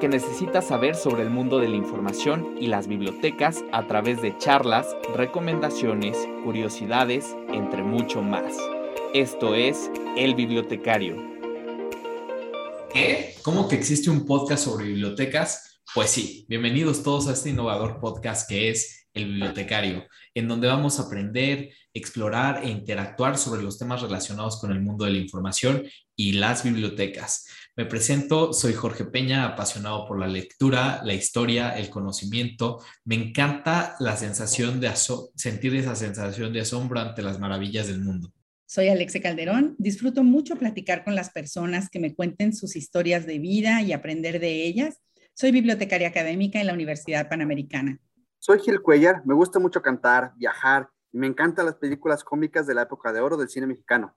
Que 0.00 0.08
necesitas 0.08 0.66
saber 0.66 0.96
sobre 0.96 1.22
el 1.22 1.30
mundo 1.30 1.58
de 1.58 1.68
la 1.68 1.76
información 1.76 2.56
y 2.58 2.68
las 2.68 2.88
bibliotecas 2.88 3.62
a 3.70 3.86
través 3.86 4.22
de 4.22 4.36
charlas, 4.38 4.86
recomendaciones, 5.14 6.16
curiosidades, 6.42 7.36
entre 7.52 7.82
mucho 7.82 8.22
más. 8.22 8.56
Esto 9.12 9.54
es 9.54 9.90
El 10.16 10.34
Bibliotecario. 10.34 11.16
¿Qué? 12.92 13.34
¿Cómo 13.42 13.68
que 13.68 13.76
existe 13.76 14.08
un 14.08 14.24
podcast 14.24 14.64
sobre 14.64 14.86
bibliotecas? 14.86 15.82
Pues 15.94 16.08
sí, 16.08 16.46
bienvenidos 16.48 17.02
todos 17.02 17.28
a 17.28 17.34
este 17.34 17.50
innovador 17.50 18.00
podcast 18.00 18.48
que 18.48 18.70
es 18.70 19.08
El 19.12 19.26
Bibliotecario, 19.26 20.06
en 20.34 20.48
donde 20.48 20.68
vamos 20.68 20.98
a 20.98 21.02
aprender, 21.02 21.74
explorar 21.92 22.64
e 22.64 22.70
interactuar 22.70 23.36
sobre 23.36 23.62
los 23.62 23.78
temas 23.78 24.00
relacionados 24.00 24.60
con 24.60 24.72
el 24.72 24.80
mundo 24.80 25.04
de 25.04 25.10
la 25.10 25.18
información 25.18 25.84
y 26.16 26.32
las 26.32 26.64
bibliotecas. 26.64 27.46
Me 27.80 27.86
presento, 27.86 28.52
soy 28.52 28.74
Jorge 28.74 29.06
Peña, 29.06 29.46
apasionado 29.46 30.06
por 30.06 30.20
la 30.20 30.26
lectura, 30.26 31.00
la 31.02 31.14
historia, 31.14 31.70
el 31.78 31.88
conocimiento. 31.88 32.84
Me 33.06 33.14
encanta 33.14 33.96
la 34.00 34.18
sensación 34.18 34.80
de 34.80 34.92
sentir 35.34 35.74
esa 35.74 35.96
sensación 35.96 36.52
de 36.52 36.60
asombro 36.60 37.00
ante 37.00 37.22
las 37.22 37.40
maravillas 37.40 37.86
del 37.86 38.02
mundo. 38.02 38.34
Soy 38.66 38.88
Alexe 38.88 39.22
Calderón. 39.22 39.76
Disfruto 39.78 40.22
mucho 40.22 40.56
platicar 40.56 41.04
con 41.04 41.14
las 41.14 41.30
personas 41.30 41.88
que 41.88 42.00
me 42.00 42.14
cuenten 42.14 42.52
sus 42.54 42.76
historias 42.76 43.24
de 43.24 43.38
vida 43.38 43.80
y 43.80 43.94
aprender 43.94 44.40
de 44.40 44.66
ellas. 44.66 44.98
Soy 45.32 45.50
bibliotecaria 45.50 46.08
académica 46.08 46.60
en 46.60 46.66
la 46.66 46.74
Universidad 46.74 47.30
Panamericana. 47.30 47.98
Soy 48.38 48.58
Gil 48.60 48.82
Cuellar. 48.82 49.22
Me 49.24 49.32
gusta 49.32 49.58
mucho 49.58 49.80
cantar, 49.80 50.32
viajar 50.36 50.90
y 51.14 51.16
me 51.16 51.28
encantan 51.28 51.64
las 51.64 51.76
películas 51.76 52.24
cómicas 52.24 52.66
de 52.66 52.74
la 52.74 52.82
época 52.82 53.10
de 53.10 53.20
oro 53.20 53.38
del 53.38 53.48
cine 53.48 53.66
mexicano. 53.66 54.14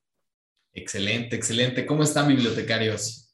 Excelente, 0.73 1.37
excelente. 1.37 1.85
¿Cómo 1.85 2.03
están 2.03 2.27
bibliotecarios? 2.27 3.32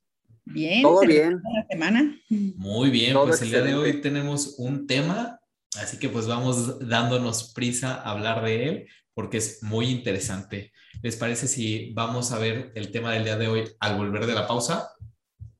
Bien. 0.49 0.81
Todo 0.81 1.01
bien. 1.01 1.41
La 1.53 1.65
semana. 1.69 2.19
Muy 2.29 2.89
bien, 2.89 3.13
pues 3.13 3.41
el 3.41 3.49
día 3.49 3.61
de 3.61 3.75
hoy 3.75 4.01
tenemos 4.01 4.55
un 4.57 4.87
tema, 4.87 5.39
así 5.79 5.97
que 5.97 6.09
pues 6.09 6.27
vamos 6.27 6.79
dándonos 6.87 7.53
prisa 7.53 7.95
a 7.95 8.11
hablar 8.11 8.43
de 8.43 8.67
él 8.67 8.87
porque 9.13 9.37
es 9.37 9.61
muy 9.63 9.89
interesante. 9.89 10.71
¿Les 11.01 11.15
parece 11.15 11.47
si 11.47 11.93
vamos 11.93 12.31
a 12.31 12.39
ver 12.39 12.71
el 12.75 12.91
tema 12.91 13.11
del 13.11 13.25
día 13.25 13.37
de 13.37 13.47
hoy 13.47 13.63
al 13.79 13.97
volver 13.97 14.25
de 14.25 14.33
la 14.33 14.47
pausa? 14.47 14.91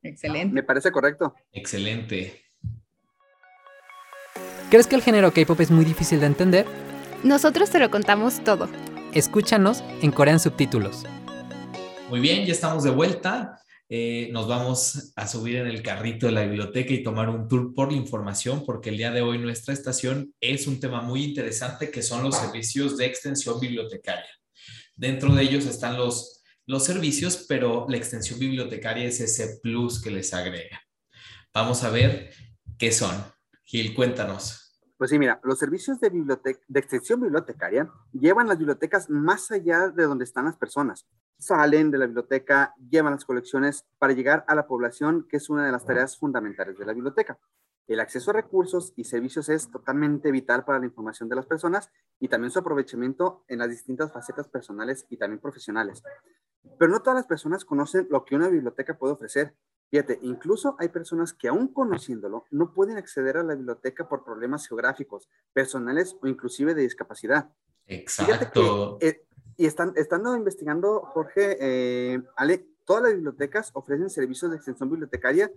Excelente. 0.02 0.54
Me 0.54 0.62
parece 0.62 0.90
correcto. 0.90 1.34
Excelente. 1.52 2.42
¿Crees 4.70 4.86
que 4.86 4.96
el 4.96 5.02
género 5.02 5.32
K-pop 5.32 5.60
es 5.60 5.70
muy 5.70 5.84
difícil 5.84 6.20
de 6.20 6.26
entender? 6.26 6.66
Nosotros 7.22 7.70
te 7.70 7.78
lo 7.78 7.90
contamos 7.90 8.42
todo. 8.44 8.68
Escúchanos 9.12 9.82
en 10.00 10.10
Corean 10.10 10.40
Subtítulos. 10.40 11.04
Muy 12.08 12.20
bien, 12.20 12.46
ya 12.46 12.52
estamos 12.52 12.82
de 12.84 12.90
vuelta. 12.90 13.59
Eh, 13.92 14.28
nos 14.30 14.46
vamos 14.46 15.12
a 15.16 15.26
subir 15.26 15.56
en 15.56 15.66
el 15.66 15.82
carrito 15.82 16.26
de 16.26 16.32
la 16.32 16.44
biblioteca 16.44 16.94
y 16.94 17.02
tomar 17.02 17.28
un 17.28 17.48
tour 17.48 17.74
por 17.74 17.90
la 17.90 17.98
información, 17.98 18.64
porque 18.64 18.90
el 18.90 18.96
día 18.96 19.10
de 19.10 19.20
hoy 19.20 19.36
nuestra 19.36 19.74
estación 19.74 20.32
es 20.40 20.68
un 20.68 20.78
tema 20.78 21.02
muy 21.02 21.24
interesante 21.24 21.90
que 21.90 22.00
son 22.00 22.22
los 22.22 22.36
servicios 22.36 22.96
de 22.96 23.06
extensión 23.06 23.58
bibliotecaria. 23.58 24.30
Dentro 24.94 25.34
de 25.34 25.42
ellos 25.42 25.66
están 25.66 25.96
los, 25.96 26.44
los 26.66 26.84
servicios, 26.84 27.46
pero 27.48 27.86
la 27.88 27.96
extensión 27.96 28.38
bibliotecaria 28.38 29.06
es 29.06 29.18
ese 29.18 29.58
plus 29.60 30.00
que 30.00 30.12
les 30.12 30.32
agrega. 30.32 30.80
Vamos 31.52 31.82
a 31.82 31.90
ver 31.90 32.30
qué 32.78 32.92
son. 32.92 33.16
Gil, 33.64 33.92
cuéntanos. 33.92 34.69
Pues 35.00 35.08
sí, 35.08 35.18
mira, 35.18 35.40
los 35.44 35.58
servicios 35.58 35.98
de, 35.98 36.10
de 36.10 36.78
extensión 36.78 37.22
bibliotecaria 37.22 37.90
llevan 38.12 38.48
las 38.48 38.58
bibliotecas 38.58 39.08
más 39.08 39.50
allá 39.50 39.88
de 39.88 40.02
donde 40.04 40.24
están 40.24 40.44
las 40.44 40.58
personas 40.58 41.06
salen 41.38 41.90
de 41.90 41.96
la 41.96 42.04
biblioteca, 42.04 42.74
llevan 42.90 43.12
las 43.14 43.24
colecciones 43.24 43.86
para 43.98 44.12
llegar 44.12 44.44
a 44.46 44.54
la 44.54 44.66
población, 44.66 45.26
que 45.26 45.38
es 45.38 45.48
una 45.48 45.64
de 45.64 45.72
las 45.72 45.86
tareas 45.86 46.18
fundamentales 46.18 46.76
de 46.76 46.84
la 46.84 46.92
biblioteca. 46.92 47.38
El 47.86 47.98
acceso 47.98 48.30
a 48.30 48.34
recursos 48.34 48.92
y 48.94 49.04
servicios 49.04 49.48
es 49.48 49.70
totalmente 49.70 50.30
vital 50.30 50.66
para 50.66 50.78
la 50.78 50.84
información 50.84 51.30
de 51.30 51.36
las 51.36 51.46
personas 51.46 51.90
y 52.20 52.28
también 52.28 52.50
su 52.50 52.58
aprovechamiento 52.58 53.42
en 53.48 53.58
las 53.58 53.70
distintas 53.70 54.12
facetas 54.12 54.48
personales 54.48 55.06
y 55.08 55.16
también 55.16 55.40
profesionales. 55.40 56.02
Pero 56.78 56.92
no 56.92 57.00
todas 57.00 57.20
las 57.20 57.26
personas 57.26 57.64
conocen 57.64 58.06
lo 58.10 58.26
que 58.26 58.36
una 58.36 58.48
biblioteca 58.48 58.98
puede 58.98 59.14
ofrecer. 59.14 59.54
Fíjate, 59.90 60.20
incluso 60.22 60.76
hay 60.78 60.88
personas 60.88 61.32
que 61.32 61.48
aún 61.48 61.68
conociéndolo 61.68 62.44
no 62.50 62.72
pueden 62.72 62.96
acceder 62.96 63.36
a 63.36 63.42
la 63.42 63.56
biblioteca 63.56 64.08
por 64.08 64.24
problemas 64.24 64.66
geográficos, 64.68 65.28
personales 65.52 66.16
o 66.22 66.28
inclusive 66.28 66.74
de 66.74 66.82
discapacidad. 66.82 67.50
Exacto. 67.86 68.98
Eh, 69.00 69.26
y 69.56 69.66
están, 69.66 69.92
estando 69.96 70.36
investigando, 70.36 71.00
Jorge, 71.00 71.58
eh, 71.60 72.22
Ale, 72.36 72.66
todas 72.84 73.02
las 73.02 73.14
bibliotecas 73.14 73.70
ofrecen 73.74 74.10
servicios 74.10 74.50
de 74.50 74.56
extensión 74.58 74.88
bibliotecaria 74.88 75.50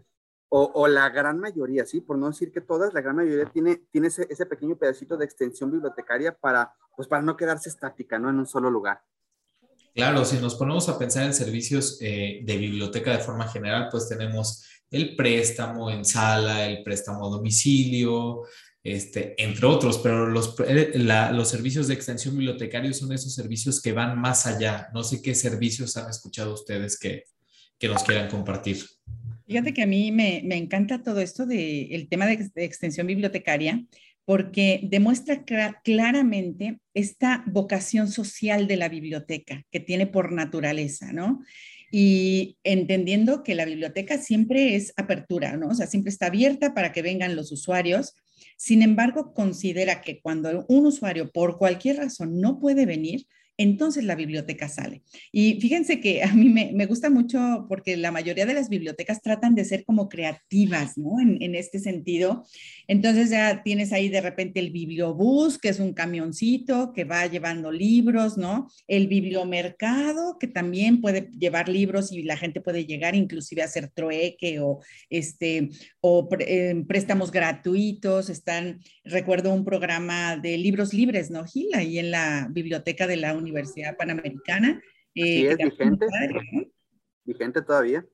o, 0.56 0.88
la 0.88 1.10
gran 1.10 1.40
mayoría, 1.40 1.84
¿sí? 1.84 2.00
Por 2.00 2.16
no 2.20 2.28
decir 2.28 2.52
que 2.52 2.62
todas, 2.62 2.94
la 2.94 3.02
gran 3.02 3.16
mayoría 3.16 3.46
tiene, 3.46 3.78
tiene 3.90 4.10
ese, 4.10 4.28
ese, 4.30 4.46
pequeño 4.46 4.76
pedacito 4.76 5.18
de 5.18 5.26
extensión 5.26 5.72
bibliotecaria 5.72 6.38
para, 6.38 6.76
pues, 6.96 7.08
para 7.08 7.24
no 7.24 7.36
quedarse 7.36 7.70
estática, 7.70 8.20
¿no? 8.20 8.30
En 8.30 8.38
un 8.38 8.46
solo 8.46 8.70
lugar. 8.70 9.02
Claro, 9.94 10.26
si 10.26 10.38
nos 10.38 10.56
ponemos 10.56 10.90
a 10.90 10.98
pensar 10.98 11.26
en 11.26 11.34
servicios 11.34 12.00
eh, 12.02 12.42
de 12.44 12.58
biblioteca 12.58 13.12
de 13.12 13.24
forma 13.24 13.48
general, 13.48 13.90
pues 13.92 14.10
tenemos 14.10 14.66
el 14.90 15.16
préstamo 15.16 15.92
en 15.92 16.04
sala, 16.04 16.66
el 16.66 16.84
préstamo 16.84 17.28
a 17.28 17.30
domicilio, 17.30 18.44
este, 18.84 19.34
entre 19.42 19.66
otros, 19.66 20.00
pero 20.00 20.28
los, 20.28 20.56
eh, 20.68 20.94
los 20.96 21.48
servicios 21.48 21.88
de 21.88 21.94
extensión 21.94 22.36
bibliotecarios 22.36 22.98
son 22.98 23.14
esos 23.14 23.34
servicios 23.34 23.82
que 23.82 23.94
van 23.94 24.20
más 24.20 24.46
allá. 24.46 24.90
No 24.94 25.04
sé 25.04 25.22
qué 25.22 25.36
servicios 25.36 25.96
han 25.96 26.10
escuchado 26.10 26.54
ustedes 26.54 27.00
que, 27.00 27.24
que 27.78 27.88
nos 27.88 28.04
quieran 28.04 28.30
compartir. 28.30 28.84
Fíjate 29.46 29.74
que 29.74 29.84
a 29.84 29.88
mí 29.88 30.12
me, 30.12 30.42
me 30.44 30.58
encanta 30.58 31.04
todo 31.04 31.20
esto 31.20 31.46
del 31.46 31.88
el 31.92 32.08
tema 32.08 32.26
de, 32.26 32.50
extensión 32.56 33.08
bibliotecaria 33.08 33.84
porque 34.26 34.82
demuestra 34.84 35.44
claramente 35.84 36.80
esta 36.94 37.44
vocación 37.48 38.10
social 38.10 38.68
de 38.68 38.78
la 38.78 38.90
biblioteca 38.90 39.64
que 39.72 39.80
tiene 39.80 40.08
por 40.08 40.32
naturaleza, 40.32 41.12
¿no? 41.14 41.42
y 41.96 42.58
entendiendo 42.64 43.44
que 43.44 43.54
la 43.54 43.66
biblioteca 43.66 44.18
siempre 44.18 44.76
es 44.76 44.94
apertura, 44.98 45.58
¿no? 45.58 45.68
O 45.68 45.76
sea, 45.76 45.86
siempre 45.86 46.10
está 46.10 46.26
abierta 46.26 46.74
para 46.74 46.92
que 46.92 47.04
vengan 47.04 47.36
los 47.36 47.52
usuarios 47.52 48.16
sin 48.58 48.82
embargo, 48.82 49.34
considera 49.34 50.02
que 50.02 50.22
cuando 50.22 50.66
un 50.68 50.86
usuario 50.86 51.32
por 51.32 51.58
cualquier 51.58 51.98
razón 51.98 52.40
no 52.40 52.60
puede 52.60 52.86
venir, 52.86 53.26
entonces 53.58 54.04
la 54.04 54.16
biblioteca 54.16 54.68
sale. 54.68 55.04
Y 55.32 55.60
fíjense 55.62 56.00
que 56.00 56.24
a 56.24 56.34
mí 56.34 56.50
me, 56.50 56.86
gusta 56.86 57.10
mucho 57.10 57.66
porque 57.70 57.98
la 57.98 58.12
mayoría 58.12 58.46
de 58.46 58.54
las 58.54 58.70
bibliotecas 58.70 59.22
tratan 59.22 59.56
de 59.56 59.64
ser 59.64 59.86
como 59.86 60.10
creativas, 60.10 60.98
¿no? 60.98 61.20
En, 61.20 61.54
este 61.54 61.78
sentido. 61.78 62.46
Entonces 62.88 63.30
ya 63.30 63.62
tienes 63.64 63.94
ahí 63.94 64.10
de 64.10 64.22
repente 64.22 64.60
el 64.60 64.72
bibliobús, 64.72 65.60
que 65.60 65.70
es 65.70 65.80
un 65.80 65.94
camioncito 65.94 66.94
que 66.94 67.04
va 67.04 67.28
llevando 67.28 67.72
libros, 67.72 68.38
¿no? 68.38 68.68
El 68.88 69.08
bibliomercado, 69.08 70.38
que 70.40 70.48
también 70.48 71.00
puede 71.00 71.30
llevar 71.38 71.70
libros 71.70 72.12
y 72.12 72.24
la 72.24 72.38
gente 72.38 72.60
puede 72.60 72.86
llegar 72.86 73.16
inclusive 73.16 73.62
a 73.62 73.66
hacer 73.66 73.90
trueque 73.90 74.60
o, 74.60 74.80
este, 75.10 75.70
o 76.02 76.28
eh, 76.40 76.84
préstamos 76.88 77.32
gratuitos. 77.32 78.30
Están, 78.30 78.80
recuerdo 79.04 79.54
un 79.54 79.64
programa 79.64 80.38
de 80.38 80.58
libros 80.58 80.92
libres, 80.94 81.30
¿no, 81.30 81.46
Gil? 81.46 81.70
Ahí 81.74 82.00
en 82.00 82.10
la 82.10 82.48
biblioteca 82.52 83.06
de 83.06 83.18
la 83.18 83.36
Universidad 83.44 83.96
Panamericana. 83.96 84.82
Eh, 85.16 85.48
es 85.48 85.58
vigente. 85.58 86.06
Vigente 87.26 87.62
todavía. 87.62 88.06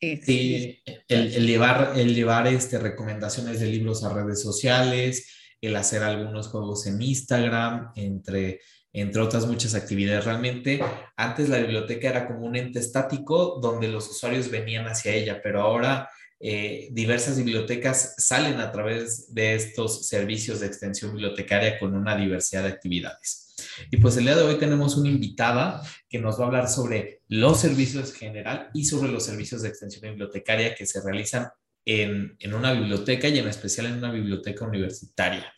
Sí, 0.00 0.82
el, 1.08 1.46
llevar, 1.46 1.92
el 1.96 2.14
llevar 2.14 2.46
este, 2.46 2.78
recomendaciones 2.78 3.60
de 3.60 3.66
libros 3.66 4.04
a 4.04 4.12
redes 4.12 4.42
sociales, 4.42 5.32
el 5.60 5.74
hacer 5.76 6.02
algunos 6.02 6.48
juegos 6.48 6.86
en 6.86 7.00
Instagram, 7.00 7.92
entre, 7.96 8.60
entre 8.92 9.22
otras 9.22 9.46
muchas 9.46 9.74
actividades. 9.74 10.24
Realmente, 10.24 10.80
antes 11.16 11.48
la 11.48 11.58
biblioteca 11.58 12.10
era 12.10 12.26
como 12.26 12.46
un 12.46 12.56
ente 12.56 12.80
estático 12.80 13.58
donde 13.62 13.88
los 13.88 14.08
usuarios 14.10 14.50
venían 14.50 14.86
hacia 14.86 15.14
ella, 15.14 15.40
pero 15.42 15.62
ahora 15.62 16.08
eh, 16.38 16.88
diversas 16.90 17.38
bibliotecas 17.38 18.16
salen 18.18 18.60
a 18.60 18.70
través 18.70 19.32
de 19.32 19.54
estos 19.54 20.06
servicios 20.06 20.60
de 20.60 20.66
extensión 20.66 21.12
bibliotecaria 21.12 21.78
con 21.78 21.94
una 21.94 22.16
diversidad 22.16 22.64
de 22.64 22.68
actividades. 22.68 23.43
Y 23.90 23.98
pues 23.98 24.16
el 24.16 24.24
día 24.24 24.36
de 24.36 24.42
hoy 24.42 24.56
tenemos 24.56 24.96
una 24.96 25.08
invitada 25.08 25.82
que 26.08 26.18
nos 26.18 26.38
va 26.38 26.44
a 26.44 26.46
hablar 26.46 26.68
sobre 26.68 27.22
los 27.28 27.60
servicios 27.60 28.10
en 28.10 28.16
general 28.16 28.70
y 28.74 28.84
sobre 28.84 29.10
los 29.10 29.24
servicios 29.24 29.62
de 29.62 29.68
extensión 29.68 30.10
bibliotecaria 30.10 30.74
que 30.74 30.86
se 30.86 31.02
realizan 31.02 31.48
en, 31.84 32.36
en 32.38 32.54
una 32.54 32.72
biblioteca 32.72 33.28
y 33.28 33.38
en 33.38 33.48
especial 33.48 33.86
en 33.86 33.94
una 33.94 34.10
biblioteca 34.10 34.64
universitaria. 34.64 35.52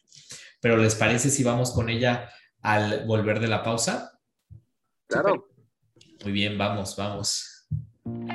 Pero 0.61 0.77
¿les 0.77 0.95
parece 0.95 1.31
si 1.31 1.45
vamos 1.45 1.73
con 1.73 1.89
ella 1.89 2.31
al 2.63 3.07
volver 3.07 3.41
de 3.41 3.49
la 3.49 3.63
pausa? 3.63 4.19
Claro. 5.07 5.49
Muy 6.25 6.33
bien, 6.33 6.59
vamos, 6.59 6.97
vamos. 6.97 7.69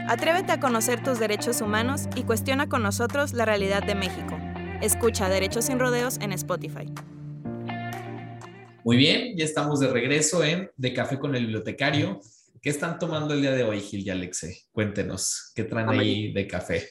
Atrévete 0.08 0.52
a 0.52 0.60
conocer 0.60 1.04
tus 1.04 1.20
derechos 1.20 1.62
humanos 1.62 2.04
y 2.16 2.24
cuestiona 2.24 2.68
con 2.68 2.84
nosotros 2.84 3.34
la 3.34 3.46
realidad 3.46 3.84
de 3.84 3.96
México. 3.96 4.38
Escucha 4.82 5.30
Derechos 5.30 5.66
sin 5.66 5.80
Rodeos 5.80 6.18
en 6.22 6.34
Spotify. 6.34 6.92
Muy 8.84 8.98
bien, 8.98 9.38
ya 9.38 9.46
estamos 9.46 9.80
de 9.80 9.88
regreso 9.88 10.44
en 10.44 10.72
De 10.76 10.92
Café 10.92 11.20
con 11.20 11.36
el 11.36 11.44
Bibliotecario. 11.44 12.20
¿Qué 12.62 12.72
están 12.72 12.98
tomando 12.98 13.36
el 13.36 13.42
día 13.42 13.52
de 13.52 13.64
hoy, 13.64 13.80
Gil 13.80 14.06
y 14.06 14.10
Alexe? 14.10 14.64
Cuéntenos, 14.72 15.52
¿qué 15.54 15.66
traen 15.66 15.90
ahí 15.90 16.34
de 16.34 16.48
café? 16.48 16.88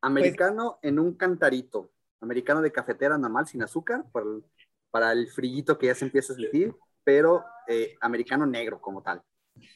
Americano 0.00 0.78
en 0.82 0.98
un 0.98 1.14
cantarito. 1.14 1.92
Americano 2.22 2.62
de 2.62 2.72
cafetera 2.72 3.18
normal, 3.18 3.46
sin 3.46 3.62
azúcar, 3.62 4.04
para 4.12 4.26
el, 4.26 4.44
para 4.90 5.12
el 5.12 5.28
frillito 5.28 5.76
que 5.76 5.86
ya 5.86 5.94
se 5.94 6.06
empieza 6.06 6.32
a 6.32 6.36
sentir, 6.36 6.74
pero 7.04 7.44
eh, 7.68 7.96
americano 8.00 8.46
negro 8.46 8.80
como 8.80 9.02
tal. 9.02 9.20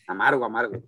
Amargo, 0.06 0.46
amargo. 0.46 0.82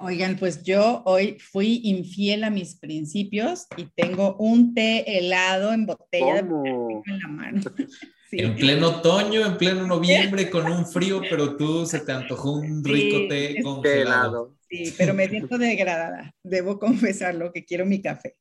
Oigan, 0.00 0.36
pues 0.36 0.64
yo 0.64 1.02
hoy 1.04 1.38
fui 1.38 1.80
infiel 1.84 2.42
a 2.42 2.50
mis 2.50 2.76
principios 2.76 3.66
y 3.76 3.86
tengo 3.94 4.36
un 4.38 4.74
té 4.74 5.18
helado 5.18 5.72
en 5.72 5.86
botella 5.86 6.40
¿Cómo? 6.40 6.62
de 7.04 7.12
en 7.12 7.18
la 7.20 7.28
mano. 7.28 7.62
Sí. 8.36 8.42
En 8.42 8.56
pleno 8.56 8.88
otoño, 8.88 9.46
en 9.46 9.56
pleno 9.56 9.86
noviembre, 9.86 10.50
con 10.50 10.66
un 10.66 10.86
frío, 10.86 11.22
pero 11.30 11.56
tú 11.56 11.86
se 11.86 12.00
te 12.00 12.10
antojó 12.10 12.52
un 12.52 12.82
rico 12.82 13.28
té 13.28 13.50
es 13.50 13.56
Qué 13.56 13.62
congelado. 13.62 14.02
helado. 14.02 14.56
Sí, 14.68 14.92
pero 14.98 15.14
me 15.14 15.28
siento 15.28 15.56
degradada. 15.56 16.34
Debo 16.42 16.78
confesarlo 16.80 17.52
que 17.52 17.64
quiero 17.64 17.86
mi 17.86 18.02
café. 18.02 18.36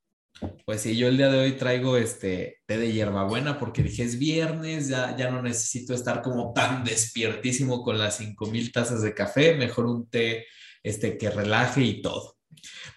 Pues 0.66 0.82
sí, 0.82 0.98
yo 0.98 1.08
el 1.08 1.18
día 1.18 1.30
de 1.30 1.38
hoy 1.40 1.52
traigo 1.54 1.96
este 1.96 2.58
té 2.66 2.78
de 2.78 2.92
hierbabuena 2.92 3.60
porque 3.60 3.84
dije 3.84 4.04
es 4.04 4.18
viernes, 4.18 4.88
ya, 4.88 5.16
ya 5.16 5.30
no 5.30 5.44
necesito 5.44 5.94
estar 5.94 6.24
como 6.24 6.54
tan 6.54 6.84
despiertísimo 6.84 7.84
con 7.84 8.00
las 8.00 8.18
5000 8.18 8.72
tazas 8.72 9.04
de 9.04 9.14
café, 9.14 9.54
mejor 9.56 9.86
un 9.86 10.10
té 10.10 10.48
este, 10.82 11.20
que 11.20 11.30
relaje 11.30 11.82
y 11.82 12.02
todo. 12.02 12.36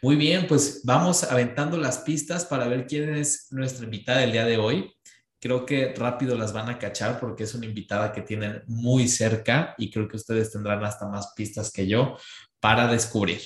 Muy 0.01 0.17
bien, 0.17 0.47
pues 0.47 0.81
vamos 0.85 1.25
aventando 1.25 1.77
las 1.77 1.99
pistas 1.99 2.47
para 2.47 2.69
ver 2.69 2.87
quién 2.87 3.15
es 3.15 3.49
nuestra 3.51 3.85
invitada 3.85 4.21
del 4.21 4.33
día 4.33 4.47
de 4.47 4.57
hoy. 4.57 4.96
Creo 5.41 5.67
que 5.67 5.95
rápido 5.95 6.37
las 6.37 6.53
van 6.53 6.69
a 6.71 6.79
cachar 6.79 7.21
porque 7.21 7.45
es 7.45 7.55
una 7.55 7.67
invitada 7.67 8.13
que 8.13 8.23
tienen 8.23 8.63
muy 8.67 9.07
cerca 9.09 9.75
y 9.79 9.91
creo 9.91 10.09
que 10.09 10.17
ustedes 10.17 10.51
tendrán 10.51 10.85
hasta 10.85 11.09
más 11.09 11.33
pistas 11.37 11.71
que 11.71 11.87
yo 11.87 12.17
para 12.61 12.91
descubrir. 12.91 13.41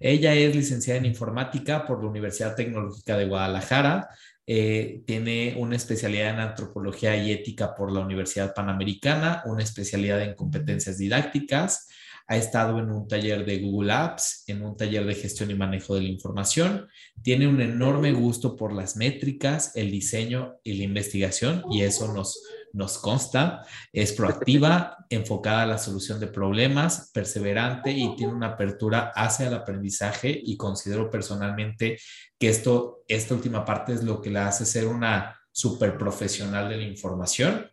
Ella 0.00 0.34
es 0.34 0.54
licenciada 0.54 0.98
en 0.98 1.06
informática 1.06 1.86
por 1.86 2.02
la 2.02 2.10
Universidad 2.10 2.54
Tecnológica 2.54 3.16
de 3.16 3.26
Guadalajara. 3.26 4.08
Eh, 4.46 5.02
tiene 5.06 5.54
una 5.58 5.76
especialidad 5.76 6.30
en 6.30 6.40
antropología 6.40 7.16
y 7.16 7.32
ética 7.32 7.74
por 7.74 7.92
la 7.92 8.00
Universidad 8.00 8.54
Panamericana, 8.54 9.42
una 9.44 9.62
especialidad 9.62 10.22
en 10.22 10.34
competencias 10.34 10.98
didácticas. 10.98 11.88
Ha 12.28 12.36
estado 12.36 12.78
en 12.78 12.90
un 12.90 13.08
taller 13.08 13.44
de 13.44 13.58
Google 13.58 13.92
Apps, 13.92 14.44
en 14.46 14.62
un 14.62 14.76
taller 14.76 15.06
de 15.06 15.14
gestión 15.14 15.50
y 15.50 15.54
manejo 15.54 15.94
de 15.94 16.02
la 16.02 16.08
información. 16.08 16.86
Tiene 17.22 17.48
un 17.48 17.60
enorme 17.60 18.12
gusto 18.12 18.54
por 18.54 18.72
las 18.72 18.96
métricas, 18.96 19.74
el 19.74 19.90
diseño 19.90 20.56
y 20.62 20.74
la 20.74 20.84
investigación, 20.84 21.64
y 21.70 21.82
eso 21.82 22.12
nos, 22.12 22.42
nos 22.72 22.98
consta. 22.98 23.62
Es 23.92 24.12
proactiva, 24.12 24.96
enfocada 25.10 25.62
a 25.62 25.66
la 25.66 25.78
solución 25.78 26.20
de 26.20 26.26
problemas, 26.26 27.10
perseverante 27.12 27.90
y 27.90 28.14
tiene 28.16 28.34
una 28.34 28.48
apertura 28.48 29.10
hacia 29.14 29.48
el 29.48 29.54
aprendizaje 29.54 30.38
y 30.44 30.56
considero 30.56 31.10
personalmente 31.10 31.98
que 32.38 32.48
esto, 32.48 33.02
esta 33.08 33.34
última 33.34 33.64
parte 33.64 33.94
es 33.94 34.04
lo 34.04 34.20
que 34.20 34.30
la 34.30 34.48
hace 34.48 34.66
ser 34.66 34.86
una 34.86 35.34
super 35.50 35.96
profesional 35.96 36.68
de 36.68 36.76
la 36.76 36.84
información. 36.84 37.66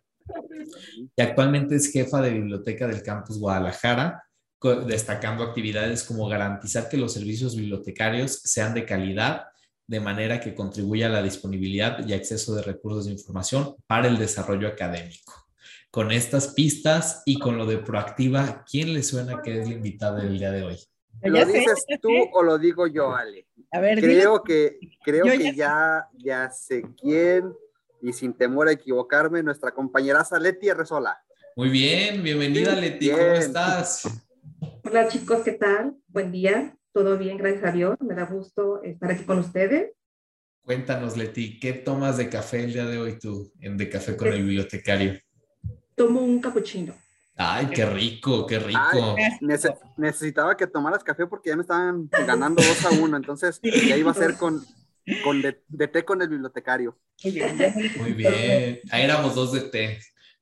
Y 1.16 1.22
actualmente 1.22 1.76
es 1.76 1.92
jefa 1.92 2.20
de 2.20 2.30
biblioteca 2.30 2.86
del 2.86 3.02
campus 3.02 3.38
Guadalajara, 3.38 4.25
destacando 4.86 5.44
actividades 5.44 6.02
como 6.02 6.28
garantizar 6.28 6.88
que 6.88 6.96
los 6.96 7.12
servicios 7.12 7.56
bibliotecarios 7.56 8.40
sean 8.42 8.74
de 8.74 8.84
calidad, 8.84 9.46
de 9.86 10.00
manera 10.00 10.40
que 10.40 10.54
contribuya 10.54 11.06
a 11.06 11.10
la 11.10 11.22
disponibilidad 11.22 12.06
y 12.06 12.12
acceso 12.12 12.54
de 12.54 12.62
recursos 12.62 13.06
de 13.06 13.12
información 13.12 13.76
para 13.86 14.08
el 14.08 14.18
desarrollo 14.18 14.66
académico. 14.68 15.32
Con 15.90 16.10
estas 16.10 16.48
pistas 16.48 17.22
y 17.24 17.38
con 17.38 17.56
lo 17.56 17.66
de 17.66 17.78
proactiva, 17.78 18.64
¿quién 18.70 18.92
le 18.92 19.02
suena 19.02 19.40
que 19.42 19.60
es 19.60 19.68
la 19.68 19.74
invitada 19.74 20.20
del 20.20 20.38
día 20.38 20.50
de 20.50 20.64
hoy? 20.64 20.78
¿Lo 21.22 21.44
dices 21.44 21.86
tú 22.02 22.10
o 22.32 22.42
lo 22.42 22.58
digo 22.58 22.86
yo, 22.86 23.14
Ale? 23.14 23.46
A 23.70 23.80
ver, 23.80 24.00
dime. 24.00 24.14
Creo 24.14 24.42
que, 24.42 24.78
creo 25.04 25.26
Yo 25.26 25.32
que 25.32 25.54
ya 25.54 26.08
sé. 26.12 26.18
ya, 26.24 26.50
sé 26.50 26.82
quién, 27.00 27.54
y 28.02 28.12
sin 28.12 28.34
temor 28.34 28.68
a 28.68 28.72
equivocarme, 28.72 29.42
nuestra 29.42 29.70
compañeraza 29.70 30.38
Leti 30.38 30.70
Resola. 30.72 31.18
Muy 31.56 31.70
bien, 31.70 32.22
bienvenida 32.22 32.74
Leti, 32.74 33.10
¿cómo 33.10 33.22
bien. 33.22 33.36
estás? 33.36 34.25
Hola 34.88 35.08
chicos, 35.08 35.40
¿qué 35.44 35.50
tal? 35.50 35.96
Buen 36.06 36.30
día. 36.30 36.76
Todo 36.92 37.18
bien, 37.18 37.38
gracias 37.38 37.64
a 37.64 37.72
Dios. 37.72 37.96
Me 38.00 38.14
da 38.14 38.24
gusto 38.24 38.84
estar 38.84 39.10
aquí 39.10 39.24
con 39.24 39.40
ustedes. 39.40 39.90
Cuéntanos 40.62 41.16
Leti, 41.16 41.58
¿qué 41.58 41.72
tomas 41.72 42.18
de 42.18 42.28
café 42.28 42.62
el 42.62 42.72
día 42.72 42.86
de 42.86 42.96
hoy 42.96 43.18
tú 43.18 43.52
en 43.58 43.76
De 43.76 43.88
Café 43.88 44.16
con 44.16 44.28
el 44.28 44.44
Bibliotecario? 44.44 45.18
Tomo 45.96 46.20
un 46.20 46.40
capuchino. 46.40 46.94
Ay, 47.34 47.66
qué 47.74 47.84
rico, 47.84 48.46
qué 48.46 48.60
rico. 48.60 49.16
Ay, 49.16 49.32
necesitaba 49.96 50.56
que 50.56 50.68
tomaras 50.68 51.02
café 51.02 51.26
porque 51.26 51.50
ya 51.50 51.56
me 51.56 51.62
estaban 51.62 52.08
ganando 52.24 52.62
dos 52.62 52.84
a 52.86 52.90
uno, 52.90 53.16
entonces 53.16 53.58
ya 53.62 53.96
iba 53.96 54.12
a 54.12 54.14
ser 54.14 54.36
con, 54.36 54.64
con 55.24 55.42
de, 55.42 55.64
de 55.66 55.88
té 55.88 56.04
con 56.04 56.22
el 56.22 56.28
bibliotecario. 56.28 56.96
Muy 57.98 58.12
bien, 58.12 58.80
ahí 58.92 59.02
éramos 59.02 59.34
dos 59.34 59.52
de 59.52 59.62
té. 59.62 59.98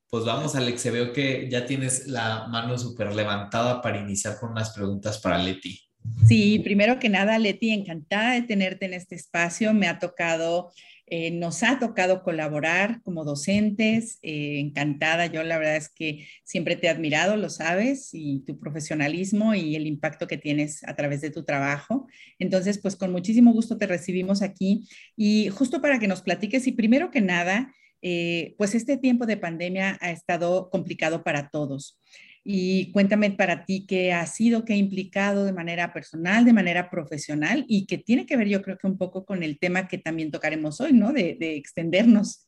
Pues 0.09 0.23
vamos, 0.23 0.55
Alex, 0.55 0.81
se 0.81 0.91
veo 0.91 1.11
que 1.11 1.49
ya 1.49 1.65
tienes 1.65 2.07
la 2.07 2.47
mano 2.47 2.77
súper 2.77 3.13
levantada 3.13 3.81
para 3.81 3.99
iniciar 3.99 4.37
con 4.39 4.51
unas 4.51 4.71
preguntas 4.71 5.19
para 5.19 5.37
Leti. 5.37 5.81
Sí, 6.27 6.59
primero 6.59 6.99
que 6.99 7.09
nada, 7.09 7.37
Leti, 7.39 7.71
encantada 7.71 8.33
de 8.33 8.43
tenerte 8.43 8.85
en 8.85 8.93
este 8.93 9.15
espacio. 9.15 9.73
Me 9.73 9.87
ha 9.87 9.99
tocado, 9.99 10.71
eh, 11.07 11.31
nos 11.31 11.63
ha 11.63 11.79
tocado 11.79 12.23
colaborar 12.23 13.01
como 13.03 13.23
docentes. 13.25 14.19
eh, 14.21 14.59
encantada, 14.59 15.25
yo 15.25 15.43
la 15.43 15.57
verdad 15.57 15.75
es 15.75 15.89
que 15.89 16.27
siempre 16.43 16.75
te 16.75 16.87
he 16.87 16.89
admirado, 16.89 17.37
lo 17.37 17.49
sabes, 17.49 18.09
y 18.13 18.41
tu 18.45 18.59
profesionalismo 18.59 19.55
y 19.55 19.75
el 19.75 19.87
impacto 19.87 20.27
que 20.27 20.37
tienes 20.37 20.83
a 20.87 20.95
través 20.95 21.21
de 21.21 21.31
tu 21.31 21.43
trabajo. 21.43 22.07
Entonces, 22.39 22.77
pues 22.77 22.95
con 22.95 23.11
muchísimo 23.11 23.51
gusto 23.51 23.77
te 23.77 23.87
recibimos 23.87 24.41
aquí 24.41 24.87
y 25.15 25.49
justo 25.49 25.81
para 25.81 25.99
que 25.99 26.07
nos 26.07 26.21
platiques 26.21 26.67
y 26.67 26.71
primero 26.71 27.11
que 27.11 27.21
nada, 27.21 27.73
eh, 28.01 28.55
pues 28.57 28.75
este 28.75 28.97
tiempo 28.97 29.25
de 29.25 29.37
pandemia 29.37 29.97
ha 30.01 30.11
estado 30.11 30.69
complicado 30.69 31.23
para 31.23 31.49
todos. 31.49 31.99
Y 32.43 32.91
cuéntame 32.91 33.31
para 33.31 33.65
ti 33.65 33.87
qué 33.87 34.13
ha 34.13 34.25
sido, 34.27 34.65
qué 34.65 34.73
ha 34.73 34.77
implicado 34.77 35.45
de 35.45 35.53
manera 35.53 35.91
personal, 35.93 36.45
de 36.45 36.53
manera 36.53 36.91
profesional 36.91 37.65
y 37.67 37.87
que 37.87 37.97
tiene 37.97 38.27
que 38.27 38.37
ver 38.37 38.47
yo 38.47 38.61
creo 38.61 38.77
que 38.77 38.85
un 38.85 38.99
poco 38.99 39.25
con 39.25 39.41
el 39.41 39.57
tema 39.57 39.87
que 39.87 39.97
también 39.97 40.29
tocaremos 40.29 40.79
hoy, 40.79 40.93
¿no? 40.93 41.11
De, 41.11 41.35
de 41.39 41.55
extendernos. 41.55 42.47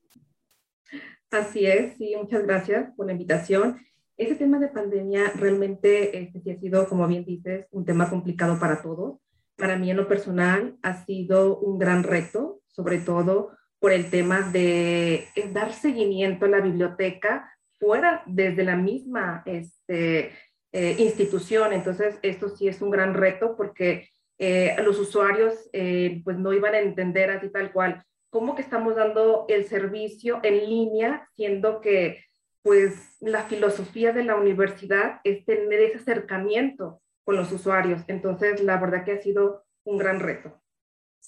Así 1.31 1.65
es, 1.65 1.97
sí, 1.97 2.15
muchas 2.15 2.43
gracias 2.43 2.93
por 2.95 3.07
la 3.07 3.11
invitación. 3.13 3.79
Ese 4.17 4.35
tema 4.35 4.59
de 4.59 4.69
pandemia 4.69 5.31
realmente 5.35 6.17
este, 6.17 6.41
sí 6.41 6.51
ha 6.51 6.59
sido, 6.59 6.87
como 6.87 7.07
bien 7.07 7.25
dices, 7.25 7.65
un 7.71 7.83
tema 7.83 8.09
complicado 8.09 8.59
para 8.59 8.81
todos. 8.81 9.19
Para 9.55 9.77
mí 9.77 9.91
en 9.91 9.97
lo 9.97 10.07
personal 10.07 10.77
ha 10.83 11.05
sido 11.05 11.59
un 11.59 11.79
gran 11.79 12.03
reto, 12.03 12.61
sobre 12.67 12.99
todo 12.99 13.56
por 13.79 13.91
el 13.91 14.10
tema 14.10 14.41
de 14.41 15.27
dar 15.51 15.74
seguimiento 15.74 16.46
a 16.46 16.50
la 16.50 16.62
biblioteca 16.62 17.51
fuera 17.79 18.24
desde 18.25 18.63
la 18.63 18.75
misma 18.75 19.43
este, 19.46 20.31
eh, 20.72 20.96
institución. 21.00 21.74
Entonces, 21.74 22.19
esto 22.22 22.50
sí 22.50 22.67
es 22.67 22.81
un 22.81 22.89
gran 22.89 23.13
reto 23.13 23.55
porque 23.55 24.10
eh, 24.39 24.75
los 24.84 25.00
usuarios 25.00 25.69
eh, 25.74 26.22
pues 26.24 26.38
no 26.38 26.53
iban 26.53 26.75
a 26.75 26.79
entender 26.79 27.31
así 27.31 27.50
tal 27.50 27.72
cual 27.72 28.03
cómo 28.29 28.55
que 28.55 28.62
estamos 28.62 28.96
dando 28.96 29.46
el 29.48 29.65
servicio 29.65 30.39
en 30.43 30.69
línea, 30.69 31.27
siendo 31.36 31.81
que 31.81 32.24
pues 32.62 33.15
la 33.22 33.43
filosofía 33.43 34.12
de 34.12 34.24
la 34.24 34.36
universidad 34.36 35.22
es 35.24 35.46
tener 35.46 35.79
ese 35.79 36.00
acercamiento 36.00 37.01
con 37.24 37.38
los 37.38 37.51
usuarios. 37.51 38.01
Entonces, 38.07 38.62
la 38.62 38.77
verdad 38.77 39.05
que 39.05 39.13
ha 39.13 39.22
sido 39.22 39.65
un 39.86 39.98
gran 39.98 40.19
reto. 40.19 40.62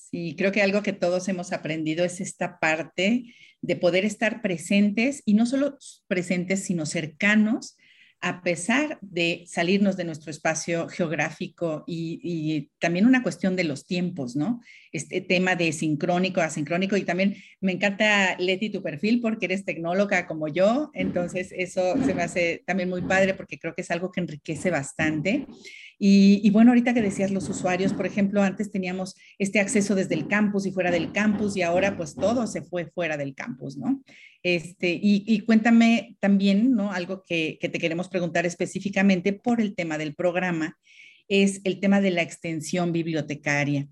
Sí, 0.10 0.36
creo 0.38 0.52
que 0.52 0.62
algo 0.62 0.82
que 0.82 0.94
todos 0.94 1.28
hemos 1.28 1.52
aprendido 1.52 2.04
es 2.04 2.20
esta 2.20 2.60
parte 2.60 3.36
de 3.62 3.76
poder 3.76 4.06
estar 4.06 4.42
presentes 4.42 5.22
y 5.26 5.34
no 5.34 5.46
solo 5.46 5.78
presentes, 6.08 6.64
sino 6.64 6.86
cercanos, 6.86 7.78
a 8.22 8.42
pesar 8.42 8.98
de 9.02 9.44
salirnos 9.48 9.96
de 9.96 10.04
nuestro 10.04 10.32
espacio 10.32 10.90
geográfico 10.90 11.84
y, 11.88 12.20
y, 12.22 12.72
también 12.80 13.06
una 13.06 13.24
cuestión 13.24 13.56
de 13.56 13.64
los 13.64 13.86
tiempos, 13.86 14.36
¿no? 14.36 14.62
Este 14.92 15.22
tema 15.22 15.56
de 15.56 15.72
sincrónico, 15.72 16.42
asincrónico 16.42 16.98
y 16.98 17.04
también 17.04 17.36
me 17.62 17.72
encanta, 17.72 18.36
Leti, 18.38 18.72
tu 18.72 18.82
perfil 18.82 19.22
porque 19.22 19.46
eres 19.46 19.64
tecnóloga 19.64 20.28
como 20.28 20.48
yo, 20.50 20.92
entonces 20.94 21.54
eso 21.56 21.96
se 22.04 22.14
me 22.14 22.24
hace 22.24 22.64
también 22.66 22.90
muy 22.90 23.04
padre 23.04 23.36
porque 23.36 23.58
creo 23.58 23.74
que 23.74 23.84
es 23.84 23.92
algo 23.92 24.12
que 24.12 24.22
enriquece 24.22 24.70
bastante. 24.70 25.46
Y, 26.02 26.50
bueno, 26.52 26.72
ahorita 26.72 26.94
que 26.94 27.02
decías 27.02 27.30
los 27.30 27.50
usuarios, 27.50 27.92
por 27.92 28.06
ejemplo, 28.06 28.42
antes 28.42 28.72
teníamos 28.72 29.18
este 29.38 29.60
acceso 29.60 29.96
desde 29.96 30.16
el 30.16 30.28
campus 30.28 30.66
y 30.66 30.72
fuera 30.72 30.92
del 30.92 31.12
campus 31.12 31.58
y 31.58 31.62
ahora 31.62 31.98
pues 31.98 32.16
todo 32.16 32.48
se 32.48 32.62
fue 32.62 32.86
fuera 32.86 33.18
del 33.18 33.36
campus, 33.36 33.76
¿no? 33.76 34.02
Este, 34.42 34.98
y, 35.02 35.42
cuéntame 35.42 36.16
también, 36.22 36.72
¿no? 36.74 36.94
Algo 36.94 37.26
que, 37.28 37.58
que 37.60 37.68
te 37.68 37.80
queremos 37.80 38.08
preguntar 38.08 38.46
específicamente 38.46 39.34
por 39.34 39.60
el 39.60 39.76
tema 39.76 39.98
del 39.98 40.16
programa, 40.16 40.78
es 41.28 41.60
el 41.66 41.82
tema 41.82 42.00
de 42.00 42.12
la 42.12 42.22
extensión 42.22 42.94
bibliotecaria. 42.94 43.90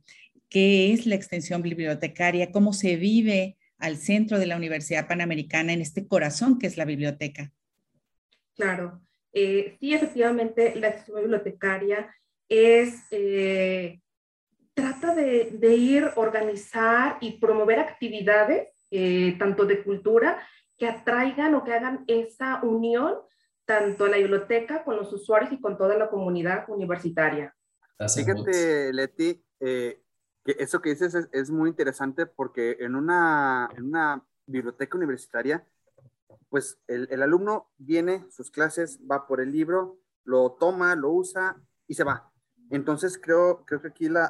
¿Qué 0.50 0.94
es 0.94 1.06
la 1.06 1.16
extensión 1.16 1.62
bibliotecaria? 1.62 2.54
¿Cómo 2.54 2.72
se 2.72 2.96
vive 2.96 3.58
al 3.78 3.98
centro 3.98 4.40
de 4.40 4.48
la 4.48 4.56
Universidad 4.56 5.10
Panamericana 5.10 5.74
en 5.74 5.82
este 5.82 6.08
corazón 6.08 6.58
que 6.58 6.68
es 6.68 6.78
la 6.78 6.86
biblioteca? 6.86 7.52
Claro, 8.56 9.02
eh, 9.34 9.77
sí, 9.79 9.93
efectivamente, 9.93 10.75
la 10.75 10.89
extensión 10.89 11.22
bibliotecaria 11.22 12.13
es, 12.50 13.05
eh, 13.12 14.01
trata 14.74 15.13
de, 15.13 15.75
ir, 15.75 16.12
organizar 16.15 17.17
y 17.22 17.39
promover 17.39 17.79
actividades, 17.79 18.69
eh, 18.91 19.36
tanto 19.38 19.65
de 19.65 19.84
cultura, 19.84 20.41
que 20.77 20.88
atraigan 20.88 21.55
o 21.55 21.63
que 21.63 21.74
hagan 21.74 22.03
esa 22.07 22.62
unión 22.63 23.15
tanto 23.65 24.05
a 24.05 24.10
la 24.10 24.17
biblioteca 24.17 24.84
con 24.84 24.96
los 24.96 25.12
usuarios 25.12 25.51
y 25.51 25.60
con 25.60 25.77
toda 25.77 25.98
la 25.98 26.10
comunidad 26.10 26.65
universitaria. 26.69 27.53
Fíjate, 28.15 28.93
Leti, 28.93 29.43
que 29.60 30.01
eso 30.46 30.81
que 30.81 30.91
dices 30.91 31.13
es, 31.15 31.27
es, 31.31 31.50
muy 31.50 31.69
interesante 31.69 32.25
porque 32.27 32.77
en 32.79 32.96
una, 32.96 33.69
en 33.75 33.86
una 33.86 34.24
biblioteca 34.46 34.98
universitaria 34.98 35.67
pues 36.50 36.79
el, 36.88 37.22
alumno 37.22 37.70
viene, 37.77 38.25
sus 38.29 38.51
clases, 38.51 39.00
va 39.10 39.27
por 39.27 39.41
el 39.41 39.51
libro, 39.51 40.00
lo 40.24 40.51
toma, 40.53 40.96
lo 40.96 41.12
usa 41.12 41.62
y 41.88 41.94
se 41.94 42.03
va. 42.03 42.32
Entonces 42.70 43.20
creo, 43.22 43.63
creo 43.65 43.82
que 43.82 43.88
aquí 43.88 44.10
la, 44.10 44.29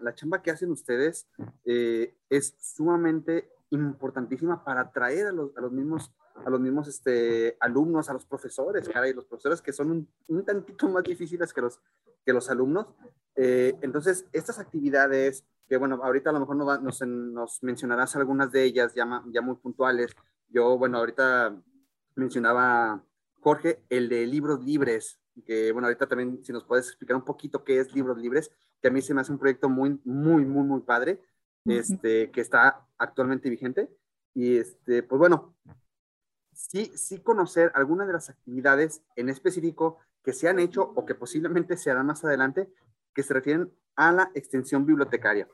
la, 0.00 0.14
chamba 0.14 0.42
que 0.42 0.50
hacen 0.50 0.70
ustedes 0.70 1.28
eh, 1.64 2.16
es 2.30 2.54
sumamente 2.58 3.50
importantísima 3.70 4.64
para 4.64 4.82
atraer 4.82 5.26
a 5.26 5.32
los, 5.32 5.56
a 5.56 5.60
los 5.60 5.72
mismos, 5.72 6.12
a 6.44 6.50
los 6.50 6.60
mismos 6.60 6.88
este, 6.88 7.56
alumnos, 7.60 8.08
a 8.08 8.12
los 8.12 8.24
profesores, 8.24 8.88
y 8.88 9.12
los 9.12 9.26
profesores 9.26 9.60
que 9.60 9.72
son 9.72 9.90
un, 9.90 10.08
un, 10.28 10.44
tantito 10.44 10.88
más 10.88 11.02
difíciles 11.02 11.52
que 11.52 11.60
los, 11.60 11.80
que 12.24 12.32
los 12.32 12.48
alumnos. 12.50 12.86
Eh, 13.34 13.76
entonces, 13.82 14.26
estas 14.32 14.58
actividades, 14.58 15.44
que 15.68 15.76
bueno, 15.76 16.00
ahorita 16.02 16.30
a 16.30 16.32
lo 16.32 16.40
mejor 16.40 16.56
nos, 16.56 17.02
nos, 17.02 17.62
mencionarás 17.62 18.16
algunas 18.16 18.50
de 18.52 18.64
ellas 18.64 18.94
ya, 18.94 19.22
ya 19.26 19.42
muy 19.42 19.56
puntuales, 19.56 20.14
yo, 20.48 20.78
bueno, 20.78 20.98
ahorita 20.98 21.56
mencionaba 22.14 23.04
Jorge, 23.40 23.82
el 23.90 24.08
de 24.08 24.26
libros 24.26 24.64
libres, 24.64 25.20
que 25.44 25.72
bueno, 25.72 25.86
ahorita 25.88 26.06
también 26.06 26.42
si 26.44 26.52
nos 26.52 26.64
puedes 26.64 26.88
explicar 26.88 27.16
un 27.16 27.24
poquito 27.24 27.62
qué 27.64 27.78
es 27.78 27.94
libros 27.94 28.18
libres, 28.18 28.50
que 28.80 28.88
a 28.88 28.90
mí 28.90 29.02
se 29.02 29.14
me 29.14 29.20
hace 29.20 29.32
un 29.32 29.38
proyecto 29.38 29.68
muy, 29.68 30.00
muy, 30.04 30.44
muy, 30.44 30.64
muy 30.64 30.80
padre, 30.80 31.22
este, 31.64 32.30
que 32.30 32.40
está 32.40 32.86
actualmente 32.98 33.50
vigente. 33.50 33.90
Y 34.34 34.56
este, 34.56 35.02
pues 35.02 35.18
bueno, 35.18 35.56
sí, 36.52 36.92
sí 36.94 37.18
conocer 37.18 37.72
algunas 37.74 38.06
de 38.06 38.12
las 38.12 38.30
actividades 38.30 39.02
en 39.16 39.28
específico 39.28 39.98
que 40.22 40.32
se 40.32 40.48
han 40.48 40.58
hecho 40.58 40.82
o 40.94 41.06
que 41.06 41.14
posiblemente 41.14 41.76
se 41.76 41.90
harán 41.90 42.06
más 42.06 42.24
adelante, 42.24 42.68
que 43.14 43.22
se 43.22 43.34
refieren 43.34 43.72
a 43.94 44.12
la 44.12 44.30
extensión 44.34 44.84
bibliotecaria 44.84 45.48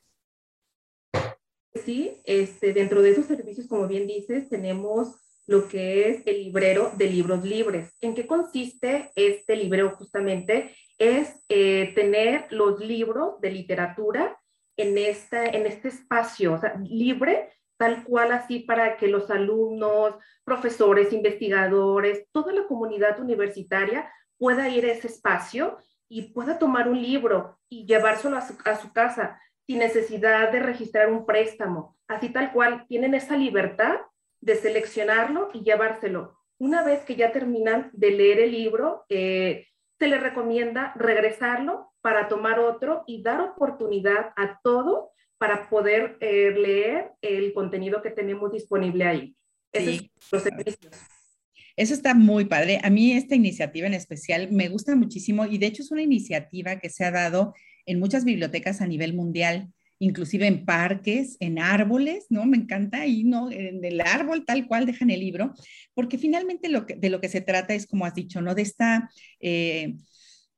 sí, 1.84 2.20
este, 2.24 2.72
dentro 2.72 3.02
de 3.02 3.10
esos 3.10 3.26
servicios, 3.26 3.66
como 3.66 3.86
bien 3.86 4.06
dices, 4.06 4.48
tenemos 4.48 5.16
lo 5.46 5.68
que 5.68 6.08
es 6.08 6.22
el 6.26 6.44
librero 6.44 6.92
de 6.96 7.06
libros 7.06 7.44
libres. 7.44 7.92
¿En 8.00 8.14
qué 8.14 8.26
consiste 8.26 9.10
este 9.16 9.56
librero 9.56 9.90
justamente? 9.90 10.74
Es 10.98 11.34
eh, 11.48 11.92
tener 11.94 12.46
los 12.50 12.80
libros 12.80 13.40
de 13.40 13.50
literatura 13.50 14.38
en, 14.76 14.96
esta, 14.98 15.44
en 15.44 15.66
este 15.66 15.88
espacio, 15.88 16.54
o 16.54 16.58
sea, 16.58 16.80
libre, 16.84 17.50
tal 17.76 18.04
cual 18.04 18.32
así 18.32 18.60
para 18.60 18.96
que 18.96 19.08
los 19.08 19.30
alumnos, 19.30 20.14
profesores, 20.44 21.12
investigadores, 21.12 22.26
toda 22.32 22.52
la 22.52 22.66
comunidad 22.66 23.20
universitaria 23.20 24.10
pueda 24.38 24.68
ir 24.68 24.86
a 24.86 24.92
ese 24.92 25.08
espacio 25.08 25.76
y 26.08 26.32
pueda 26.32 26.58
tomar 26.58 26.88
un 26.88 27.00
libro 27.00 27.58
y 27.68 27.84
llevárselo 27.86 28.36
a 28.36 28.40
a 28.40 28.76
su 28.76 28.92
casa 28.92 29.40
sin 29.72 29.78
necesidad 29.78 30.52
de 30.52 30.60
registrar 30.60 31.10
un 31.10 31.24
préstamo. 31.24 31.96
Así 32.06 32.28
tal 32.28 32.52
cual, 32.52 32.84
tienen 32.88 33.14
esa 33.14 33.38
libertad 33.38 34.00
de 34.42 34.56
seleccionarlo 34.56 35.48
y 35.54 35.62
llevárselo. 35.62 36.36
Una 36.58 36.84
vez 36.84 37.00
que 37.04 37.16
ya 37.16 37.32
terminan 37.32 37.88
de 37.94 38.10
leer 38.10 38.40
el 38.40 38.52
libro, 38.52 39.06
eh, 39.08 39.68
se 39.98 40.08
les 40.08 40.20
recomienda 40.20 40.92
regresarlo 40.94 41.90
para 42.02 42.28
tomar 42.28 42.58
otro 42.58 43.02
y 43.06 43.22
dar 43.22 43.40
oportunidad 43.40 44.34
a 44.36 44.60
todo 44.62 45.12
para 45.38 45.70
poder 45.70 46.18
eh, 46.20 46.50
leer 46.50 47.12
el 47.22 47.54
contenido 47.54 48.02
que 48.02 48.10
tenemos 48.10 48.52
disponible 48.52 49.04
ahí. 49.04 49.36
Sí. 49.72 50.12
Eso 51.76 51.94
está 51.94 52.12
muy 52.12 52.44
padre. 52.44 52.78
A 52.82 52.90
mí 52.90 53.12
esta 53.12 53.34
iniciativa 53.34 53.86
en 53.86 53.94
especial 53.94 54.52
me 54.52 54.68
gusta 54.68 54.94
muchísimo 54.94 55.46
y 55.46 55.56
de 55.56 55.66
hecho 55.66 55.82
es 55.82 55.90
una 55.90 56.02
iniciativa 56.02 56.78
que 56.78 56.90
se 56.90 57.06
ha 57.06 57.10
dado 57.10 57.54
en 57.86 57.98
muchas 57.98 58.24
bibliotecas 58.24 58.80
a 58.80 58.86
nivel 58.86 59.14
mundial, 59.14 59.72
inclusive 59.98 60.46
en 60.46 60.64
parques, 60.64 61.36
en 61.40 61.58
árboles, 61.58 62.26
¿no? 62.28 62.44
Me 62.46 62.56
encanta 62.56 63.02
ahí, 63.02 63.24
¿no? 63.24 63.50
En 63.50 63.84
el 63.84 64.00
árbol 64.00 64.44
tal 64.44 64.66
cual 64.66 64.86
dejan 64.86 65.10
el 65.10 65.20
libro, 65.20 65.54
porque 65.94 66.18
finalmente 66.18 66.68
de 66.68 67.10
lo 67.10 67.20
que 67.20 67.28
se 67.28 67.40
trata 67.40 67.74
es, 67.74 67.86
como 67.86 68.04
has 68.04 68.14
dicho, 68.14 68.40
¿no? 68.40 68.54
De 68.54 68.62
esta... 68.62 69.10
Eh, 69.40 69.94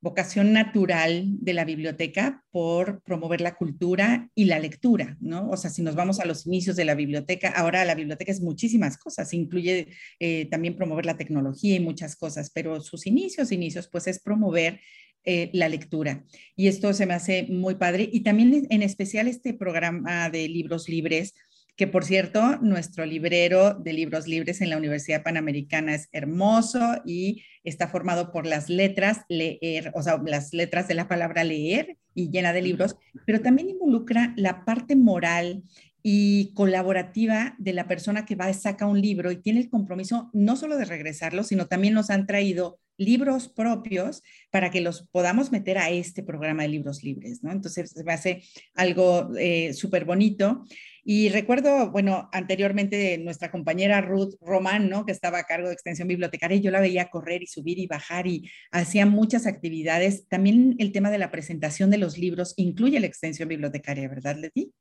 vocación 0.05 0.53
natural 0.53 1.25
de 1.41 1.55
la 1.55 1.65
biblioteca 1.65 2.45
por 2.51 3.03
promover 3.03 3.41
la 3.41 3.57
cultura 3.57 4.29
y 4.35 4.45
la 4.45 4.59
lectura, 4.59 5.17
¿no? 5.19 5.49
O 5.49 5.57
sea, 5.57 5.71
si 5.71 5.81
nos 5.81 5.95
vamos 5.95 6.21
a 6.21 6.27
los 6.27 6.47
inicios 6.47 6.77
de 6.77 6.85
la 6.85 6.95
biblioteca, 6.95 7.49
ahora 7.49 7.87
la 7.87 7.95
biblioteca 7.95 8.31
es 8.31 8.43
muchísimas 8.43 8.99
cosas, 8.99 9.33
incluye 9.33 9.89
eh, 10.21 10.45
también 10.51 10.77
promover 10.77 11.07
la 11.07 11.17
tecnología 11.17 11.75
y 11.75 11.81
muchas 11.81 12.17
cosas, 12.17 12.51
pero 12.51 12.83
sus 12.83 13.07
inicios, 13.07 13.51
inicios, 13.51 13.89
pues 13.89 14.07
es 14.07 14.21
promover 14.21 14.79
eh, 15.25 15.51
la 15.53 15.69
lectura. 15.69 16.25
Y 16.57 16.69
esto 16.69 16.93
se 16.93 17.07
me 17.07 17.15
hace 17.15 17.47
muy 17.49 17.77
padre. 17.77 18.09
Y 18.13 18.21
también 18.21 18.67
en 18.69 18.83
especial 18.83 19.27
este 19.27 19.55
programa 19.55 20.29
de 20.31 20.49
libros 20.49 20.89
libres, 20.89 21.35
que 21.77 21.87
por 21.87 22.05
cierto, 22.05 22.59
nuestro 22.59 23.05
librero 23.05 23.75
de 23.75 23.93
libros 23.93 24.29
libres 24.29 24.61
en 24.61 24.71
la 24.71 24.77
Universidad 24.77 25.23
Panamericana 25.23 25.95
es 25.95 26.09
hermoso 26.13 27.03
y 27.05 27.43
está 27.65 27.89
formado 27.89 28.31
por 28.31 28.47
las 28.47 28.69
letras 28.69 29.23
leer, 29.29 29.91
o 29.95 30.03
sea, 30.03 30.21
las 30.25 30.53
letras 30.53 30.87
de 30.87 30.95
la 30.95 31.09
palabra 31.09 31.43
leer 31.43 31.97
y 32.15 32.31
llena 32.31 32.53
de 32.53 32.63
libros, 32.63 32.97
pero 33.27 33.41
también 33.41 33.71
involucra 33.71 34.35
la 34.37 34.65
parte 34.65 34.95
moral 34.95 35.65
y 36.03 36.53
colaborativa 36.53 37.57
de 37.59 37.73
la 37.73 37.89
persona 37.89 38.27
que 38.27 38.37
va 38.37 38.51
y 38.51 38.55
saca 38.55 38.87
un 38.87 39.01
libro 39.01 39.33
y 39.33 39.37
tiene 39.37 39.61
el 39.61 39.71
compromiso 39.71 40.31
no 40.35 40.55
solo 40.55 40.77
de 40.77 40.85
regresarlo, 40.85 41.43
sino 41.43 41.67
también 41.67 41.95
nos 41.95 42.11
han 42.11 42.27
traído 42.27 42.79
libros 42.97 43.49
propios 43.49 44.23
para 44.51 44.71
que 44.71 44.81
los 44.81 45.09
podamos 45.09 45.53
meter 45.53 45.79
a 45.79 45.91
este 45.91 46.23
programa 46.23 46.63
de 46.63 46.69
libros 46.69 47.03
libres, 47.03 47.43
¿no? 47.43 47.51
Entonces, 47.53 47.91
se 47.91 48.05
me 48.05 48.13
hace 48.13 48.43
algo 48.75 49.31
eh, 49.37 49.73
súper 49.75 50.05
bonito. 50.05 50.65
Y 51.07 51.29
recuerdo, 51.29 51.91
bueno, 51.91 52.31
anteriormente 52.33 53.19
nuestra 53.19 53.51
compañera 53.51 54.01
Ruth 54.01 54.37
Román, 54.41 54.89
¿no? 54.89 55.05
Que 55.05 55.13
estaba 55.13 55.39
a 55.39 55.45
cargo 55.45 55.69
de 55.69 55.75
extensión 55.75 56.09
bibliotecaria, 56.09 56.57
yo 56.59 56.71
la 56.71 56.81
veía 56.81 57.11
correr 57.11 57.43
y 57.43 57.47
subir 57.47 57.79
y 57.79 57.87
bajar 57.87 58.27
y 58.27 58.51
hacía 58.71 59.05
muchas 59.05 59.47
actividades. 59.47 60.27
También 60.29 60.77
el 60.79 60.93
tema 60.93 61.11
de 61.11 61.19
la 61.19 61.31
presentación 61.31 61.91
de 61.91 61.99
los 61.99 62.17
libros 62.17 62.55
incluye 62.57 63.01
la 63.01 63.07
extensión 63.07 63.49
bibliotecaria, 63.49 64.09
¿verdad, 64.09 64.37
Leti? 64.37 64.73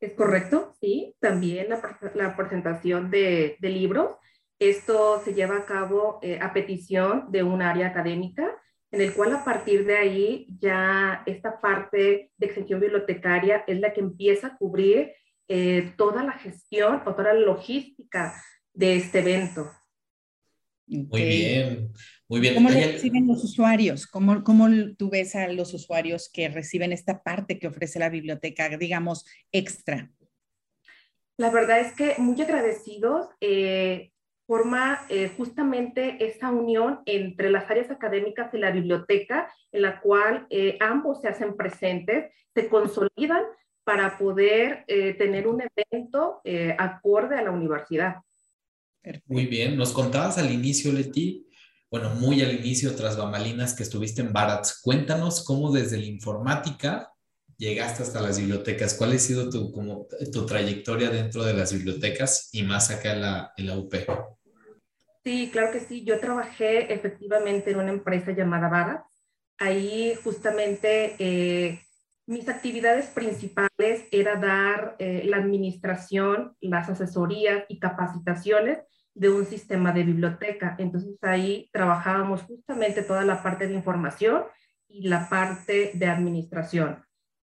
Es 0.00 0.12
correcto, 0.12 0.76
sí. 0.80 1.16
También 1.18 1.68
la, 1.70 2.36
presentación 2.36 3.10
de 3.10 3.56
libros 3.60 4.10
esto 4.58 5.20
se 5.24 5.34
lleva 5.34 5.58
a 5.58 5.66
cabo 5.66 6.18
eh, 6.22 6.38
a 6.40 6.52
petición 6.52 7.30
de 7.30 7.42
un 7.42 7.62
área 7.62 7.88
académica, 7.88 8.56
en 8.90 9.00
el 9.00 9.12
cual 9.12 9.34
a 9.34 9.44
partir 9.44 9.84
de 9.84 9.96
ahí 9.96 10.46
ya 10.60 11.22
esta 11.26 11.60
parte 11.60 12.30
de 12.36 12.46
extensión 12.46 12.80
bibliotecaria 12.80 13.64
es 13.66 13.80
la 13.80 13.92
que 13.92 14.00
empieza 14.00 14.48
a 14.48 14.56
cubrir 14.56 15.12
eh, 15.48 15.92
toda 15.96 16.22
la 16.24 16.32
gestión 16.32 17.02
o 17.04 17.14
toda 17.14 17.34
la 17.34 17.40
logística 17.40 18.34
de 18.72 18.96
este 18.96 19.18
evento. 19.18 19.70
Muy 20.86 21.22
bien, 21.22 21.92
muy 22.28 22.40
bien. 22.40 22.54
¿Cómo 22.54 22.70
le 22.70 22.92
reciben 22.92 23.26
los 23.26 23.42
usuarios? 23.42 24.06
¿Cómo, 24.06 24.44
¿Cómo 24.44 24.68
tú 24.96 25.10
ves 25.10 25.34
a 25.34 25.48
los 25.48 25.72
usuarios 25.74 26.30
que 26.32 26.48
reciben 26.48 26.92
esta 26.92 27.22
parte 27.22 27.58
que 27.58 27.66
ofrece 27.66 27.98
la 27.98 28.10
biblioteca, 28.10 28.68
digamos, 28.76 29.26
extra? 29.50 30.10
La 31.36 31.50
verdad 31.50 31.80
es 31.80 31.94
que 31.94 32.14
muy 32.18 32.40
agradecidos. 32.40 33.28
Eh, 33.40 34.12
forma 34.46 35.00
eh, 35.08 35.32
justamente 35.36 36.24
esa 36.24 36.50
unión 36.50 37.00
entre 37.06 37.50
las 37.50 37.70
áreas 37.70 37.90
académicas 37.90 38.52
y 38.52 38.58
la 38.58 38.70
biblioteca, 38.70 39.50
en 39.72 39.82
la 39.82 40.00
cual 40.00 40.46
eh, 40.50 40.76
ambos 40.80 41.20
se 41.20 41.28
hacen 41.28 41.56
presentes, 41.56 42.32
se 42.54 42.68
consolidan 42.68 43.42
para 43.84 44.18
poder 44.18 44.84
eh, 44.86 45.14
tener 45.14 45.46
un 45.46 45.62
evento 45.76 46.40
acorde 46.78 47.36
a 47.36 47.42
la 47.42 47.50
universidad. 47.50 48.16
Muy 49.26 49.46
bien, 49.46 49.76
nos 49.76 49.92
contabas 49.92 50.38
al 50.38 50.50
inicio, 50.50 50.90
Leti, 50.92 51.46
bueno, 51.90 52.10
muy 52.14 52.42
al 52.42 52.54
inicio, 52.54 52.94
tras 52.96 53.16
bambalinas, 53.16 53.74
que 53.74 53.82
estuviste 53.82 54.22
en 54.22 54.32
Barats. 54.32 54.80
Cuéntanos 54.82 55.44
cómo 55.44 55.70
desde 55.70 55.98
la 55.98 56.06
informática 56.06 57.13
llegaste 57.56 58.02
hasta 58.02 58.20
las 58.20 58.38
bibliotecas. 58.38 58.94
¿Cuál 58.94 59.12
ha 59.12 59.18
sido 59.18 59.50
tu, 59.50 59.72
como, 59.72 60.06
tu 60.32 60.46
trayectoria 60.46 61.10
dentro 61.10 61.44
de 61.44 61.54
las 61.54 61.72
bibliotecas 61.72 62.48
y 62.52 62.62
más 62.62 62.90
acá 62.90 63.12
en 63.12 63.20
la, 63.22 63.52
en 63.56 63.66
la 63.66 63.78
UP? 63.78 63.94
Sí, 65.24 65.48
claro 65.50 65.72
que 65.72 65.80
sí. 65.80 66.04
Yo 66.04 66.20
trabajé 66.20 66.92
efectivamente 66.92 67.70
en 67.70 67.78
una 67.78 67.90
empresa 67.90 68.32
llamada 68.32 68.68
Barats. 68.68 69.24
Ahí 69.58 70.14
justamente 70.22 71.16
eh, 71.18 71.80
mis 72.26 72.48
actividades 72.48 73.06
principales 73.06 74.06
era 74.10 74.36
dar 74.36 74.96
eh, 74.98 75.22
la 75.24 75.38
administración, 75.38 76.56
las 76.60 76.88
asesorías 76.88 77.64
y 77.68 77.78
capacitaciones 77.78 78.78
de 79.14 79.30
un 79.30 79.46
sistema 79.46 79.92
de 79.92 80.02
biblioteca. 80.02 80.76
Entonces 80.78 81.16
ahí 81.22 81.70
trabajábamos 81.72 82.42
justamente 82.42 83.02
toda 83.02 83.24
la 83.24 83.42
parte 83.42 83.66
de 83.66 83.74
información 83.74 84.44
y 84.88 85.08
la 85.08 85.28
parte 85.28 85.92
de 85.94 86.06
administración. 86.06 87.04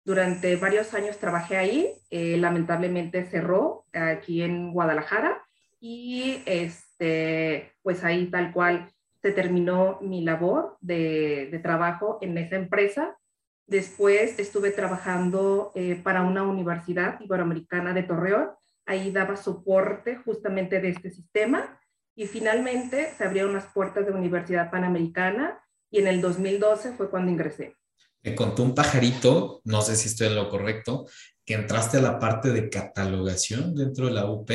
Durante 0.10 0.56
varios 0.56 0.96
años 0.96 1.20
trabajé 1.20 1.56
ahí, 1.56 1.94
eh, 2.10 2.36
lamentablemente 2.38 3.26
cerró 3.26 3.86
aquí 3.94 4.42
en 4.42 4.74
Guadalajara 4.74 5.46
y 5.80 6.42
este, 6.48 7.74
pues 7.84 8.04
ahí 8.04 8.26
tal 8.26 8.52
cual 8.52 8.90
se 9.22 9.32
terminó 9.32 10.00
mi 10.02 10.24
labor 10.24 10.78
de, 10.82 11.60
trabajo 11.62 12.18
en 12.22 12.40
esa 12.40 12.56
empresa. 12.56 13.20
Después 13.68 14.40
estuve 14.40 14.72
trabajando 14.72 15.72
eh, 15.76 16.02
para 16.04 16.24
una 16.24 16.42
universidad 16.42 17.22
iberoamericana 17.22 17.94
de 17.94 18.02
Torreón 18.02 18.50
ahí 18.88 19.12
daba 19.12 19.36
soporte 19.36 20.16
justamente 20.16 20.82
de 20.82 20.90
este 20.90 21.12
sistema 21.12 21.80
y 22.16 22.26
finalmente 22.26 23.12
se 23.16 23.26
abrieron 23.26 23.54
las 23.54 23.68
puertas 23.68 24.08
de 24.08 24.12
Universidad 24.12 24.72
Panamericana 24.72 25.64
y 25.92 26.00
en 26.00 26.08
el 26.08 26.20
2012 26.20 26.94
fue 26.94 27.12
cuando 27.12 27.30
ingresé. 27.30 27.76
Me 28.24 28.36
contó 28.36 28.64
un 28.64 28.76
pajarito, 28.76 29.62
no 29.64 29.82
sé 29.82 29.96
si 29.96 30.10
estoy 30.10 30.28
en 30.28 30.36
lo 30.36 30.50
correcto, 30.50 31.08
que 31.46 31.54
entraste 31.56 31.98
a 31.98 32.02
la 32.02 32.20
parte 32.20 32.52
de 32.52 32.70
catalogación 32.70 33.76
dentro 33.76 34.08
de 34.08 34.14
la 34.14 34.26
UP. 34.26 34.52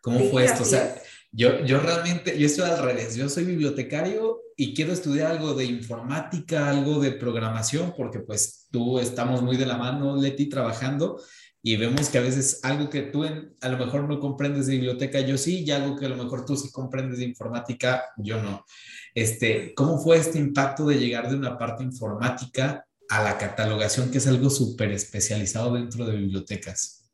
¿Cómo 0.00 0.20
fue 0.30 0.44
esto? 0.44 0.62
O 0.62 0.66
sea, 0.66 0.94
yo, 1.32 1.64
yo 1.64 1.80
realmente, 1.80 2.38
yo 2.38 2.46
estoy 2.46 2.70
al 2.70 2.82
revés, 2.82 3.16
yo 3.16 3.28
soy 3.28 3.44
bibliotecario 3.44 4.40
y 4.56 4.74
quiero 4.74 4.92
estudiar 4.92 5.32
algo 5.32 5.54
de 5.54 5.64
informática, 5.64 6.68
algo 6.68 7.00
de 7.00 7.12
programación, 7.12 7.94
porque 7.96 8.20
pues 8.20 8.68
tú 8.70 8.98
estamos 8.98 9.42
muy 9.42 9.56
de 9.56 9.66
la 9.66 9.76
mano, 9.76 10.16
Leti, 10.16 10.48
trabajando 10.48 11.20
y 11.66 11.78
vemos 11.78 12.10
que 12.10 12.18
a 12.18 12.20
veces 12.20 12.60
algo 12.62 12.90
que 12.90 13.00
tú 13.00 13.24
a 13.24 13.68
lo 13.70 13.78
mejor 13.78 14.06
no 14.06 14.20
comprendes 14.20 14.66
de 14.66 14.74
biblioteca, 14.74 15.20
yo 15.20 15.38
sí, 15.38 15.64
y 15.64 15.70
algo 15.70 15.96
que 15.96 16.04
a 16.04 16.10
lo 16.10 16.22
mejor 16.22 16.44
tú 16.44 16.58
sí 16.58 16.70
comprendes 16.70 17.20
de 17.20 17.24
informática, 17.24 18.04
yo 18.18 18.42
no. 18.42 18.66
Este, 19.14 19.72
¿Cómo 19.74 19.98
fue 19.98 20.18
este 20.18 20.38
impacto 20.38 20.86
de 20.86 20.98
llegar 20.98 21.30
de 21.30 21.36
una 21.36 21.56
parte 21.56 21.82
informática 21.82 22.84
a 23.08 23.22
la 23.22 23.38
catalogación, 23.38 24.10
que 24.10 24.18
es 24.18 24.26
algo 24.26 24.50
súper 24.50 24.92
especializado 24.92 25.72
dentro 25.72 26.04
de 26.04 26.18
bibliotecas? 26.18 27.10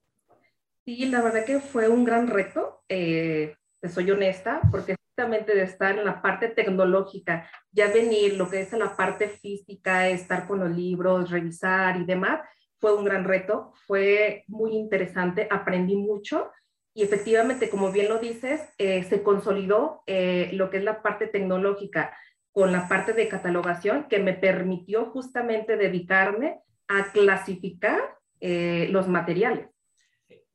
Sí, 0.84 1.06
la 1.06 1.22
verdad 1.22 1.44
que 1.44 1.60
fue 1.60 1.88
un 1.88 2.04
gran 2.04 2.26
reto, 2.26 2.82
eh, 2.88 3.54
te 3.80 3.88
soy 3.88 4.10
honesta, 4.10 4.62
porque 4.72 4.96
justamente 5.10 5.54
de 5.54 5.62
estar 5.62 5.96
en 5.96 6.04
la 6.04 6.20
parte 6.20 6.48
tecnológica, 6.48 7.48
ya 7.70 7.86
venir 7.86 8.34
lo 8.34 8.50
que 8.50 8.62
es 8.62 8.72
en 8.72 8.80
la 8.80 8.96
parte 8.96 9.28
física, 9.28 10.08
estar 10.08 10.48
con 10.48 10.58
los 10.58 10.70
libros, 10.70 11.30
revisar 11.30 11.98
y 11.98 12.04
demás, 12.04 12.40
fue 12.80 12.96
un 12.96 13.04
gran 13.04 13.24
reto, 13.24 13.72
fue 13.86 14.44
muy 14.48 14.72
interesante, 14.72 15.46
aprendí 15.50 15.96
mucho 15.96 16.50
y 16.94 17.02
efectivamente, 17.02 17.70
como 17.70 17.92
bien 17.92 18.08
lo 18.08 18.18
dices, 18.18 18.60
eh, 18.78 19.04
se 19.04 19.22
consolidó 19.22 20.02
eh, 20.06 20.50
lo 20.52 20.70
que 20.70 20.78
es 20.78 20.84
la 20.84 21.02
parte 21.02 21.28
tecnológica 21.28 22.16
con 22.52 22.72
la 22.72 22.88
parte 22.88 23.12
de 23.12 23.28
catalogación 23.28 24.08
que 24.08 24.18
me 24.18 24.32
permitió 24.32 25.06
justamente 25.06 25.76
dedicarme 25.76 26.60
a 26.88 27.12
clasificar 27.12 28.00
eh, 28.40 28.88
los 28.90 29.06
materiales. 29.06 29.68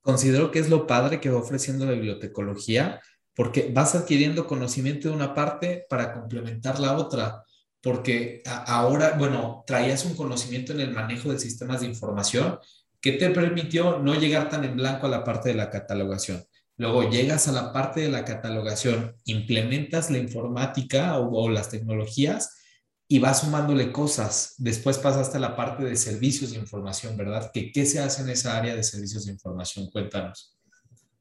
Considero 0.01 0.51
que 0.51 0.60
es 0.60 0.70
lo 0.70 0.86
padre 0.86 1.22
que 1.22 1.29
va 1.29 1.39
ofreciendo 1.39 1.86
la 1.86 1.94
bibliotecología 1.94 3.00
porque 3.34 3.72
vas 3.74 3.96
adquiriendo 3.96 4.45
conocimiento 4.45 5.10
de 5.10 5.15
una 5.15 5.34
parte 5.34 5.86
para 5.89 6.13
complementar 6.13 6.80
la 6.80 6.97
otra 6.97 7.43
porque 7.86 8.41
ahora, 8.65 9.13
bueno, 9.15 9.63
traías 9.67 10.06
un 10.06 10.15
conocimiento 10.15 10.74
en 10.74 10.80
el 10.80 10.89
manejo 10.89 11.32
de 11.32 11.38
sistemas 11.38 11.82
de 11.82 11.86
información 11.86 12.58
que 13.00 13.12
te 13.12 13.30
permitió 13.30 14.00
no 14.00 14.15
llegar 14.15 14.50
tan 14.50 14.63
en 14.63 14.76
blanco 14.76 15.06
a 15.06 15.10
la 15.12 15.24
parte 15.24 15.50
de 15.50 15.56
la 15.56 15.69
catalogación. 15.69 16.43
Luego 16.78 17.08
llegas 17.08 17.48
a 17.48 17.52
la 17.52 17.71
parte 17.71 18.02
de 18.02 18.10
la 18.10 18.26
catalogación, 18.26 19.15
implementas 19.26 20.10
la 20.10 20.17
informática 20.17 21.19
o, 21.19 21.48
las 21.48 21.69
tecnologías 21.69 22.58
y 23.08 23.19
vas 23.19 23.41
sumándole 23.41 23.91
cosas. 23.91 24.56
Después 24.58 24.98
pasaste 24.98 25.38
a 25.38 25.41
la 25.41 25.56
parte 25.56 25.84
de 25.84 25.95
servicios 25.95 26.54
de 26.54 26.58
información, 26.58 27.15
¿verdad? 27.15 27.52
¿Qué, 27.54 27.71
¿Qué 27.71 27.86
se 27.86 28.00
hace 28.00 28.24
en 28.24 28.30
esa 28.30 28.58
área 28.58 28.76
de 28.76 28.82
servicios 28.82 29.28
de 29.28 29.34
información? 29.34 29.91
Cuéntanos. 29.91 30.58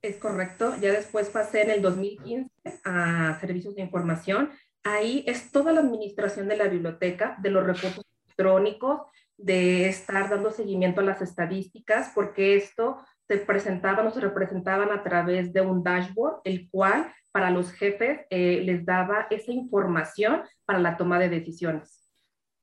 Es 0.00 0.16
correcto. 0.16 0.74
Ya 0.83 0.92
después 0.92 1.29
pasé 1.29 1.62
en 1.62 1.70
el 1.70 1.83
2015 1.83 2.50
a 2.85 3.38
servicios 3.40 3.74
de 3.74 3.83
información 3.83 4.50
ahí 4.85 5.25
es 5.27 5.51
toda 5.51 5.73
la 5.73 5.81
administración 5.81 6.47
de 6.49 6.57
la 6.57 6.68
biblioteca, 6.68 7.37
de 7.42 7.51
los 7.51 7.64
recursos 7.64 8.05
electrónicos, 8.27 9.01
de 9.37 9.88
estar 9.88 10.31
dando 10.31 10.53
seguimiento 10.53 11.01
a 11.01 11.05
las 11.05 11.20
estadísticas, 11.20 12.12
porque 12.14 12.57
esto 12.57 12.99
se 13.27 13.38
presentaba, 13.38 14.07
o 14.07 14.11
se 14.12 14.20
representaban 14.20 14.92
a 14.92 15.03
través 15.03 15.53
de 15.53 15.62
un 15.62 15.83
dashboard, 15.83 16.42
el 16.44 16.68
cual 16.70 17.12
para 17.33 17.51
los 17.51 17.73
jefes 17.73 18.20
eh, 18.31 18.62
les 18.64 18.85
daba 18.85 19.27
esa 19.31 19.51
información 19.51 20.42
para 20.64 20.79
la 20.79 20.97
toma 20.97 21.18
de 21.18 21.31
decisiones. 21.31 22.01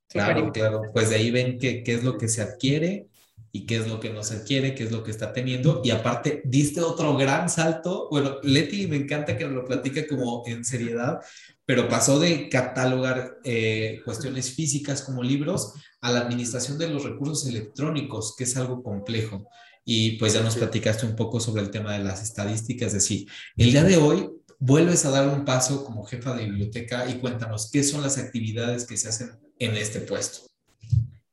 Claro, 0.08 0.52
claro. 0.52 0.82
Pues 0.92 1.10
de 1.10 1.16
ahí 1.16 1.30
ven 1.30 1.58
qué, 1.58 1.82
qué 1.82 1.94
es 1.94 2.04
lo 2.04 2.16
que 2.16 2.28
se 2.28 2.42
adquiere 2.42 3.08
y 3.50 3.66
qué 3.66 3.76
es 3.76 3.88
lo 3.88 4.00
que 4.00 4.10
no 4.10 4.22
se 4.22 4.36
adquiere, 4.36 4.74
qué 4.74 4.84
es 4.84 4.92
lo 4.92 5.02
que 5.02 5.10
está 5.10 5.32
teniendo. 5.32 5.82
Y 5.84 5.90
aparte, 5.90 6.42
diste 6.44 6.80
otro 6.80 7.16
gran 7.16 7.50
salto. 7.50 8.08
Bueno, 8.10 8.36
Leti 8.42 8.86
me 8.86 8.96
encanta 8.96 9.36
que 9.36 9.46
lo 9.46 9.64
platique 9.64 10.06
como 10.06 10.42
en 10.46 10.64
seriedad, 10.64 11.20
pero 11.64 11.88
pasó 11.88 12.18
de 12.18 12.48
catalogar 12.48 13.38
eh, 13.44 14.00
cuestiones 14.04 14.54
físicas 14.54 15.02
como 15.02 15.22
libros 15.22 15.74
a 16.00 16.10
la 16.10 16.20
administración 16.20 16.78
de 16.78 16.88
los 16.88 17.04
recursos 17.04 17.46
electrónicos, 17.46 18.34
que 18.36 18.44
es 18.44 18.56
algo 18.56 18.82
complejo. 18.82 19.48
Y 19.84 20.18
pues 20.18 20.32
ya 20.32 20.42
nos 20.42 20.56
platicaste 20.56 21.06
un 21.06 21.16
poco 21.16 21.40
sobre 21.40 21.62
el 21.62 21.70
tema 21.70 21.92
de 21.92 22.04
las 22.04 22.22
estadísticas, 22.22 22.88
es 22.88 22.94
decir, 22.94 23.28
el 23.56 23.72
día 23.72 23.82
de 23.84 23.96
hoy 23.96 24.30
vuelves 24.58 25.04
a 25.04 25.10
dar 25.10 25.28
un 25.28 25.44
paso 25.44 25.84
como 25.84 26.04
jefa 26.04 26.36
de 26.36 26.44
biblioteca 26.44 27.08
y 27.08 27.14
cuéntanos 27.14 27.68
qué 27.70 27.82
son 27.82 28.00
las 28.00 28.16
actividades 28.18 28.86
que 28.86 28.96
se 28.96 29.08
hacen 29.08 29.30
en 29.58 29.76
este 29.76 30.00
puesto. 30.00 30.46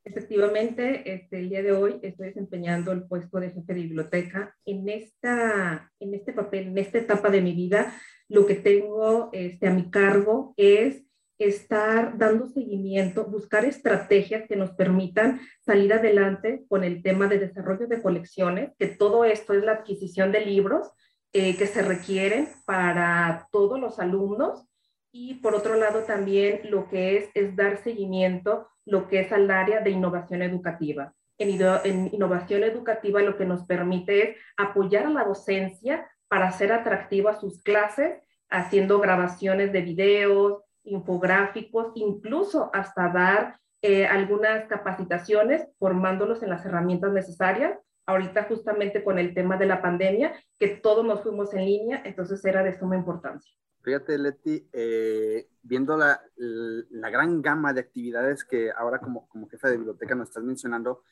Efectivamente, 0.04 1.14
este, 1.14 1.38
el 1.38 1.50
día 1.50 1.62
de 1.62 1.72
hoy 1.72 2.00
estoy 2.02 2.30
desempeñando 2.30 2.92
el 2.92 3.04
puesto 3.04 3.40
de 3.40 3.52
jefe 3.52 3.74
de 3.76 3.82
biblioteca. 3.82 4.56
En, 4.66 4.90
esta, 4.90 5.92
en 6.00 6.16
este 6.16 6.34
papel, 6.34 6.70
en 6.70 6.78
esta 6.80 6.98
etapa 6.98 7.30
de 7.30 7.42
mi 7.42 7.54
vida, 7.54 7.94
lo 8.30 8.46
que 8.46 8.56
tengo 8.56 9.30
este, 9.34 9.68
a 9.68 9.74
mi 9.74 9.90
cargo 9.90 10.54
es 10.56 11.04
estar 11.40 12.18
dando 12.18 12.48
seguimiento, 12.48 13.26
buscar 13.26 13.66
estrategias 13.66 14.48
que 14.48 14.58
nos 14.58 14.72
permitan 14.72 15.40
salir 15.62 15.94
adelante 15.94 16.66
con 16.68 16.84
el 16.84 17.02
tema 17.02 17.28
de 17.28 17.40
desarrollo 17.40 17.88
de 17.88 18.02
colecciones, 18.02 18.72
que 18.78 18.88
todo 18.88 19.24
esto 19.26 19.54
es 19.54 19.64
la 19.64 19.72
adquisición 19.72 20.32
de 20.32 20.46
libros 20.46 20.92
eh, 21.32 21.56
que 21.58 21.66
se 21.66 21.82
requieren 21.82 22.50
para 22.66 23.48
todos 23.52 23.80
los 23.80 24.00
alumnos. 24.00 24.66
Y 25.12 25.36
por 25.36 25.56
otro 25.56 25.76
lado 25.76 26.04
también 26.04 26.62
lo 26.66 26.88
que 26.90 27.18
es 27.18 27.30
es 27.34 27.56
dar 27.56 27.82
seguimiento 27.84 28.68
lo 28.86 29.08
que 29.08 29.22
es 29.22 29.32
al 29.32 29.50
área 29.50 29.82
de 29.82 29.92
innovación 29.92 30.42
educativa. 30.42 31.14
En, 31.38 31.62
en 31.86 32.14
innovación 32.14 32.64
educativa 32.64 33.22
lo 33.22 33.38
que 33.38 33.46
nos 33.46 33.64
permite 33.64 34.32
es 34.32 34.38
apoyar 34.58 35.06
a 35.06 35.10
la 35.10 35.24
docencia 35.24 36.06
para 36.30 36.48
hacer 36.48 36.72
atractivas 36.72 37.42
sus 37.42 37.62
clases, 37.62 38.18
haciendo 38.50 39.00
grabaciones 39.00 39.74
de 39.74 39.82
videos, 39.82 40.64
infográficos, 40.84 41.92
incluso 41.96 42.70
hasta 42.74 43.10
dar 43.10 43.60
eh, 43.82 44.06
algunas 44.06 44.66
capacitaciones, 44.68 45.68
formándolos 45.78 46.42
en 46.44 46.50
las 46.50 46.66
herramientas 46.66 47.12
necesarias. 47.12 47.78
Ahorita 48.06 48.44
justamente 48.44 49.04
con 49.04 49.20
el 49.20 49.34
tema 49.34 49.58
de 49.58 49.68
la 49.68 49.82
pandemia, 49.82 50.34
que 50.58 50.70
todos 50.70 51.06
nos 51.06 51.22
fuimos 51.22 51.54
en 51.54 51.66
línea, 51.66 52.02
entonces 52.06 52.44
era 52.46 52.64
de 52.64 52.78
suma 52.78 52.96
importancia. 52.96 53.52
Fíjate, 53.82 54.18
Leti, 54.18 54.68
eh, 54.74 55.48
viendo 55.62 55.96
la, 55.96 56.22
la, 56.36 57.10
gran 57.10 57.42
gama 57.42 57.72
de 57.72 57.82
actividades 57.82 58.44
que 58.44 58.72
ahora 58.76 59.00
como, 59.00 59.28
como 59.30 59.48
jefa 59.48 59.70
de 59.70 59.78
biblioteca 59.78 60.16
nos 60.16 60.30
estás 60.30 60.44
mencionando, 60.44 61.04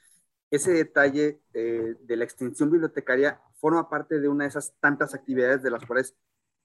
ese 0.50 0.72
detalle 0.72 1.42
eh, 1.54 1.96
de 2.00 2.16
la 2.16 2.24
extensión 2.24 2.72
bibliotecaria 2.72 3.42
forma 3.60 3.90
parte 3.90 4.20
de 4.20 4.30
una 4.30 4.46
de 4.46 4.50
esas 4.50 4.74
tantas 4.80 5.14
actividades 5.14 5.64
de 5.64 5.72
las 5.72 5.86
cuales 5.86 6.16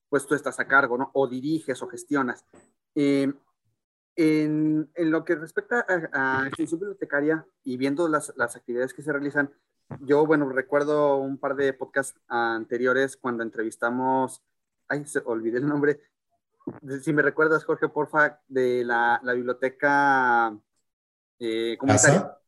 pues 0.09 0.27
tú 0.27 0.35
estás 0.35 0.61
a 0.61 0.67
cargo, 0.67 0.99
¿no? 0.99 1.11
O 1.15 1.27
diriges 1.27 1.83
o 1.83 1.89
gestionas. 1.89 2.45
Eh, 2.95 3.33
en, 4.15 4.91
en, 4.95 5.11
lo 5.11 5.25
que 5.25 5.35
respecta 5.37 5.87
a, 6.13 6.47
extensión 6.47 6.81
bibliotecaria 6.81 7.47
y 7.65 7.79
viendo 7.79 8.09
las, 8.09 8.33
las, 8.37 8.55
actividades 8.55 8.93
que 8.93 9.03
se 9.03 9.11
realizan, 9.11 9.51
yo, 10.01 10.27
bueno, 10.27 10.49
recuerdo 10.51 11.17
un 11.17 11.39
par 11.39 11.57
de 11.57 11.73
podcasts 11.73 12.21
anteriores 12.29 13.17
cuando 13.17 13.43
entrevistamos, 13.43 14.43
ay, 14.89 15.07
se 15.07 15.23
olvidé 15.25 15.59
el 15.59 15.67
nombre, 15.67 16.01
si 17.03 17.13
me 17.13 17.23
recuerdas, 17.23 17.65
Jorge, 17.65 17.89
porfa, 17.89 18.41
de 18.49 18.85
la, 18.85 19.21
la 19.23 19.33
biblioteca 19.33 20.57
eh, 21.39 21.77
comunitaria. 21.79 22.39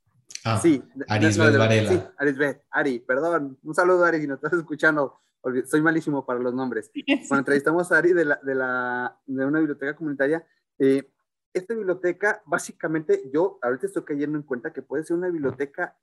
Ah, 0.44 0.58
sí, 0.60 0.82
Arisbet 1.08 1.56
Varela. 1.56 1.90
Sí, 1.90 2.00
Arisbet, 2.18 2.64
Ari, 2.70 3.00
perdón. 3.00 3.58
Un 3.62 3.74
saludo, 3.74 4.04
Ari, 4.04 4.20
si 4.20 4.26
nos 4.26 4.36
estás 4.42 4.58
escuchando. 4.58 5.20
Soy 5.66 5.82
malísimo 5.82 6.24
para 6.24 6.40
los 6.40 6.54
nombres. 6.54 6.90
Cuando 7.28 7.38
entrevistamos 7.38 7.92
a 7.92 7.98
Ari 7.98 8.14
de, 8.14 8.24
la, 8.24 8.40
de, 8.42 8.54
la, 8.54 9.18
de 9.26 9.44
una 9.44 9.58
biblioteca 9.58 9.94
comunitaria, 9.94 10.46
eh, 10.78 11.10
esta 11.52 11.74
biblioteca, 11.74 12.42
básicamente, 12.46 13.30
yo 13.32 13.58
ahorita 13.62 13.86
estoy 13.86 14.04
cayendo 14.04 14.36
en 14.38 14.44
cuenta 14.44 14.72
que 14.72 14.82
puede 14.82 15.04
ser 15.04 15.16
una 15.16 15.28
biblioteca 15.28 15.96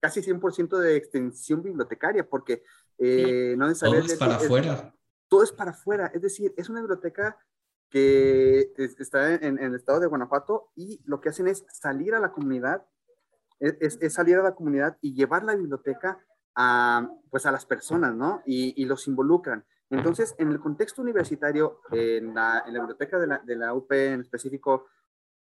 casi 0.00 0.20
100% 0.20 0.78
de 0.78 0.96
extensión 0.96 1.62
bibliotecaria, 1.62 2.28
porque 2.28 2.64
eh, 2.98 3.54
no 3.56 3.72
Todo 3.72 3.98
es 3.98 4.14
para 4.16 4.36
afuera. 4.36 4.94
Todo 5.28 5.42
es 5.44 5.52
para 5.52 5.70
afuera, 5.70 6.10
es 6.14 6.22
decir, 6.22 6.52
es 6.56 6.68
una 6.68 6.80
biblioteca 6.80 7.38
que 7.88 8.72
está 8.76 9.34
en, 9.34 9.58
el 9.58 9.74
estado 9.74 10.00
de 10.00 10.06
Guanajuato 10.06 10.72
y 10.74 11.00
lo 11.04 11.20
que 11.20 11.28
hacen 11.28 11.46
es 11.46 11.64
salir 11.68 12.14
a 12.14 12.20
la 12.20 12.32
comunidad, 12.32 12.86
es, 13.62 13.98
salir 14.12 14.36
a 14.36 14.42
la 14.42 14.54
comunidad 14.54 14.98
y 15.00 15.14
llevar 15.14 15.44
la 15.44 15.54
biblioteca 15.54 16.18
a, 16.54 17.08
pues 17.30 17.46
a 17.46 17.52
las 17.52 17.64
personas, 17.64 18.14
¿no? 18.14 18.42
Y, 18.44 18.84
los 18.84 19.06
involucran. 19.08 19.64
Entonces, 19.90 20.34
en 20.38 20.48
el 20.48 20.58
contexto 20.58 21.02
universitario, 21.02 21.80
en 21.90 22.34
la, 22.34 22.64
biblioteca 22.66 23.18
de 23.18 23.26
la, 23.26 23.38
de 23.38 23.56
la, 23.56 23.74
UP 23.74 23.92
en 23.92 24.20
específico, 24.20 24.86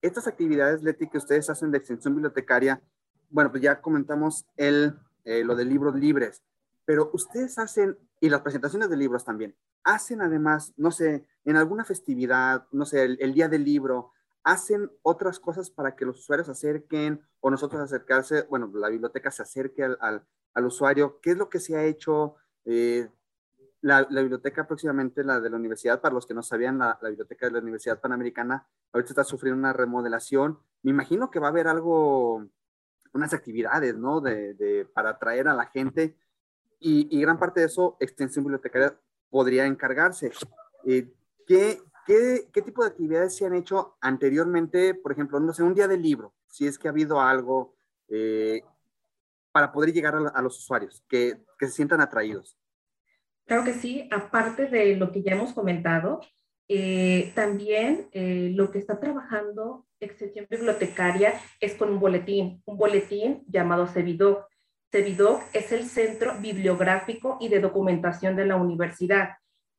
estas 0.02 0.26
actividades, 0.26 0.82
Leti, 0.82 1.08
que 1.08 1.18
ustedes 1.18 1.48
hacen 1.48 1.70
de 1.70 1.78
extensión 1.78 2.14
bibliotecaria, 2.14 2.82
bueno, 3.30 3.50
pues 3.50 3.62
ya 3.62 3.80
comentamos 3.80 4.46
el, 4.56 4.98
eh, 5.24 5.42
lo 5.44 5.56
de 5.56 5.64
libros 5.64 5.94
libres, 5.94 6.42
pero 6.84 7.10
ustedes 7.14 7.58
hacen, 7.58 7.98
y 8.20 8.28
las 8.28 8.42
presentaciones 8.42 8.90
de 8.90 8.96
libros 8.96 9.24
también, 9.24 9.56
hacen 9.82 10.20
además, 10.22 10.72
no 10.76 10.90
sé, 10.90 11.26
en 11.44 11.56
alguna 11.56 11.84
festividad, 11.84 12.66
no 12.72 12.84
sé, 12.84 13.04
el, 13.04 13.34
día 13.34 13.48
del 13.48 13.64
libro, 13.64 14.12
hacen 14.44 14.90
otras 15.02 15.40
cosas 15.40 15.70
para 15.70 15.96
que 15.96 16.04
los 16.04 16.20
usuarios 16.20 16.46
se 16.46 16.52
acerquen 16.52 17.26
o 17.40 17.50
nosotros 17.50 17.80
acercarse, 17.80 18.42
bueno, 18.42 18.70
la 18.74 18.90
biblioteca 18.90 19.30
se 19.30 19.42
acerque 19.42 19.82
al, 19.82 20.22
al, 20.52 20.66
usuario. 20.66 21.18
¿Qué 21.20 21.30
es 21.30 21.36
lo 21.36 21.48
que 21.48 21.60
se 21.60 21.76
ha 21.76 21.84
hecho? 21.84 22.36
Eh, 22.66 23.08
la, 23.80 24.06
la, 24.10 24.20
biblioteca 24.20 24.66
próximamente, 24.66 25.24
la 25.24 25.40
de 25.40 25.50
la 25.50 25.56
universidad, 25.56 26.00
para 26.00 26.14
los 26.14 26.26
que 26.26 26.34
no 26.34 26.42
sabían, 26.42 26.78
la, 26.78 26.98
biblioteca 27.02 27.46
de 27.46 27.52
la 27.52 27.58
Universidad 27.58 28.00
Panamericana, 28.00 28.66
ahorita 28.92 29.12
está 29.12 29.24
sufriendo 29.24 29.58
una 29.58 29.72
remodelación. 29.72 30.58
Me 30.82 30.90
imagino 30.90 31.30
que 31.30 31.40
va 31.40 31.48
a 31.48 31.50
haber 31.50 31.66
algo, 31.66 32.46
unas 33.12 33.34
actividades, 33.34 33.96
¿no? 33.96 34.20
De, 34.20 34.54
de 34.54 34.84
para 34.84 35.10
atraer 35.10 35.48
a 35.48 35.54
la 35.54 35.66
gente. 35.66 36.16
Y, 36.80 37.08
y, 37.16 37.20
gran 37.20 37.38
parte 37.38 37.60
de 37.60 37.66
eso, 37.66 37.96
extensión 37.98 38.44
bibliotecaria 38.44 38.94
podría 39.30 39.66
encargarse. 39.66 40.32
Eh, 40.84 41.12
¿qué, 41.46 41.80
qué, 42.06 42.48
qué, 42.52 42.62
tipo 42.62 42.82
de 42.82 42.90
actividades 42.90 43.36
se 43.36 43.46
han 43.46 43.54
hecho 43.54 43.96
anteriormente? 44.00 44.94
Por 44.94 45.12
ejemplo, 45.12 45.40
no 45.40 45.52
sé, 45.52 45.62
un 45.62 45.74
día 45.74 45.88
del 45.88 46.02
libro, 46.02 46.34
si 46.46 46.66
es 46.66 46.78
que 46.78 46.88
ha 46.88 46.90
habido 46.90 47.20
algo 47.20 47.74
eh, 48.08 48.62
para 49.52 49.72
poder 49.72 49.92
llegar 49.92 50.14
a, 50.14 50.42
los 50.42 50.58
usuarios, 50.58 51.04
que, 51.08 51.38
que, 51.58 51.66
se 51.66 51.72
sientan 51.72 52.00
atraídos. 52.00 52.58
Claro 53.46 53.64
que 53.64 53.74
sí, 53.74 54.08
aparte 54.10 54.66
de 54.66 54.96
lo 54.96 55.12
que 55.12 55.22
ya 55.22 55.32
hemos 55.32 55.52
comentado, 55.52 56.20
eh, 56.66 57.32
también 57.34 58.08
lo 58.12 58.70
que 58.70 58.78
está 58.78 58.98
trabajando 58.98 59.86
Extensión 60.04 60.46
Bibliotecaria 60.50 61.34
es 61.60 61.74
con 61.74 61.90
un 61.90 62.00
boletín, 62.00 62.62
un 62.66 62.76
boletín 62.76 63.44
llamado 63.48 63.86
CEVIDOC. 63.86 64.46
CEVIDOC 64.90 65.42
es 65.52 65.72
el 65.72 65.84
Centro 65.86 66.38
Bibliográfico 66.40 67.38
y 67.40 67.48
de 67.48 67.60
Documentación 67.60 68.36
de 68.36 68.46
la 68.46 68.56
Universidad. 68.56 69.30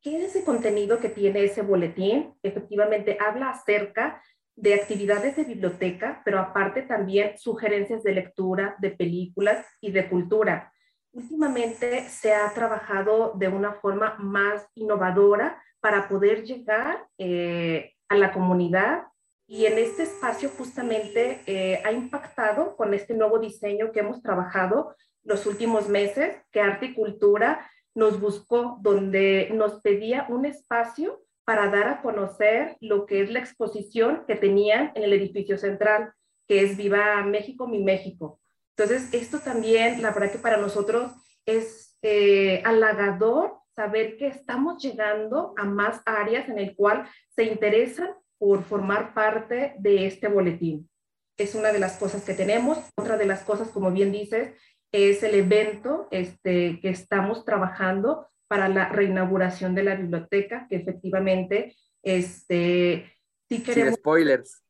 ¿Qué 0.06 0.18
es 0.18 0.36
ese 0.36 0.46
contenido 0.46 1.00
que 1.00 1.10
tiene 1.10 1.44
ese 1.44 1.64
boletín? 1.64 2.36
Efectivamente, 2.44 3.18
habla 3.20 3.50
acerca 3.50 4.22
de 4.56 4.76
actividades 4.76 5.36
de 5.36 5.46
biblioteca, 5.46 6.22
pero 6.24 6.38
aparte 6.38 6.84
también 6.84 7.40
sugerencias 7.40 8.04
de 8.04 8.14
lectura, 8.14 8.76
de 8.78 8.92
películas 8.92 9.66
y 9.82 9.90
de 9.90 10.08
cultura. 10.08 10.72
Últimamente 11.12 12.08
se 12.08 12.36
ha 12.36 12.54
trabajado 12.54 13.34
de 13.34 13.48
una 13.48 13.74
forma 13.74 14.16
más 14.20 14.68
innovadora 14.76 15.60
para 15.80 16.08
poder 16.08 16.44
llegar 16.44 17.08
eh, 17.18 17.96
a 18.08 18.16
la 18.16 18.32
comunidad 18.32 19.08
y 19.48 19.66
en 19.66 19.80
este 19.80 20.04
espacio 20.04 20.50
justamente 20.50 21.42
eh, 21.48 21.82
ha 21.84 21.92
impactado 21.92 22.76
con 22.76 22.94
este 22.94 23.16
nuevo 23.16 23.40
diseño 23.40 23.92
que 23.92 24.02
hemos 24.02 24.22
trabajado 24.22 24.96
los 25.24 25.48
últimos 25.48 25.90
meses, 25.90 26.38
que 26.52 26.62
Arte 26.62 26.86
y 26.86 26.94
Cultura 26.94 27.68
nos 27.96 28.20
buscó, 28.20 28.78
donde 28.82 29.50
nos 29.54 29.82
pedía 29.82 30.28
un 30.30 30.46
espacio 30.46 31.24
para 31.46 31.70
dar 31.70 31.88
a 31.88 32.02
conocer 32.02 32.76
lo 32.82 33.06
que 33.06 33.22
es 33.22 33.32
la 33.32 33.40
exposición 33.40 34.24
que 34.28 34.36
tenían 34.36 34.92
en 34.96 35.04
el 35.04 35.14
edificio 35.14 35.58
central, 35.58 36.12
que 36.48 36.62
es 36.62 36.76
Viva 36.76 37.24
México, 37.24 37.68
mi 37.68 37.84
México. 37.84 38.40
Entonces, 38.78 39.14
esto 39.14 39.40
también, 39.40 40.02
la 40.02 40.12
verdad 40.12 40.32
que 40.32 40.40
para 40.40 40.58
nosotros 40.58 41.12
es 41.46 41.98
eh, 42.02 42.62
halagador 42.66 43.60
saber 43.76 44.18
que 44.18 44.28
estamos 44.28 44.82
llegando 44.82 45.54
a 45.58 45.64
más 45.64 46.02
áreas 46.06 46.50
en 46.50 46.60
el 46.60 46.76
cual 46.76 47.08
se 47.36 47.44
interesan 47.44 48.10
por 48.38 48.64
formar 48.64 49.14
parte 49.14 49.76
de 49.80 50.08
este 50.08 50.28
boletín. 50.28 50.90
Es 51.38 51.56
una 51.56 51.72
de 51.72 51.80
las 51.80 51.98
cosas 51.98 52.24
que 52.24 52.34
tenemos. 52.34 52.80
Otra 52.96 53.18
de 53.18 53.26
las 53.26 53.44
cosas, 53.44 53.70
como 53.70 53.92
bien 53.92 54.12
dices, 54.12 54.54
es 54.96 55.24
el 55.24 55.36
evento 55.36 56.08
este, 56.12 56.80
que 56.82 56.90
estamos 56.90 57.46
trabajando 57.46 58.28
para 58.48 58.70
la 58.70 58.90
reinauguración 58.90 59.76
de 59.76 59.84
la 59.84 59.96
biblioteca, 59.96 60.68
que 60.70 60.78
efectivamente, 60.78 61.76
este, 62.04 63.12
sí 63.50 63.64
queremos... 63.64 63.94
Sin 63.94 64.00
spoilers. 64.00 64.64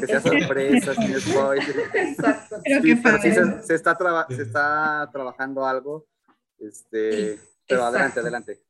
que 0.00 0.06
sea 0.06 0.20
sorpresa, 0.20 0.94
sin 0.94 1.20
spoilers. 1.20 1.94
Exacto. 1.94 2.56
sí, 2.64 2.96
se, 3.62 3.74
está 3.74 3.96
se 4.28 4.42
está 4.42 5.08
trabajando 5.12 5.64
algo. 5.64 6.06
Este, 6.58 7.38
pero 7.66 7.84
adelante, 7.84 8.20
adelante. 8.20 8.60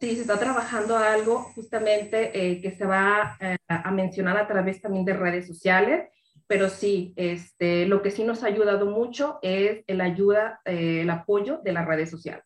Sí, 0.00 0.16
se 0.16 0.22
está 0.22 0.38
trabajando 0.38 0.96
algo 0.96 1.44
justamente 1.54 2.32
eh, 2.34 2.60
que 2.60 2.72
se 2.72 2.84
va 2.84 3.36
eh, 3.40 3.56
a 3.68 3.90
mencionar 3.92 4.36
a 4.36 4.48
través 4.48 4.82
también 4.82 5.04
de 5.04 5.14
redes 5.14 5.46
sociales 5.46 6.10
pero 6.52 6.68
sí, 6.68 7.14
este, 7.16 7.86
lo 7.86 8.02
que 8.02 8.10
sí 8.10 8.24
nos 8.24 8.42
ha 8.42 8.48
ayudado 8.48 8.84
mucho 8.84 9.38
es 9.40 9.82
el 9.86 10.02
ayuda, 10.02 10.60
eh, 10.66 11.00
el 11.00 11.08
apoyo 11.08 11.62
de 11.64 11.72
las 11.72 11.86
redes 11.86 12.10
sociales. 12.10 12.44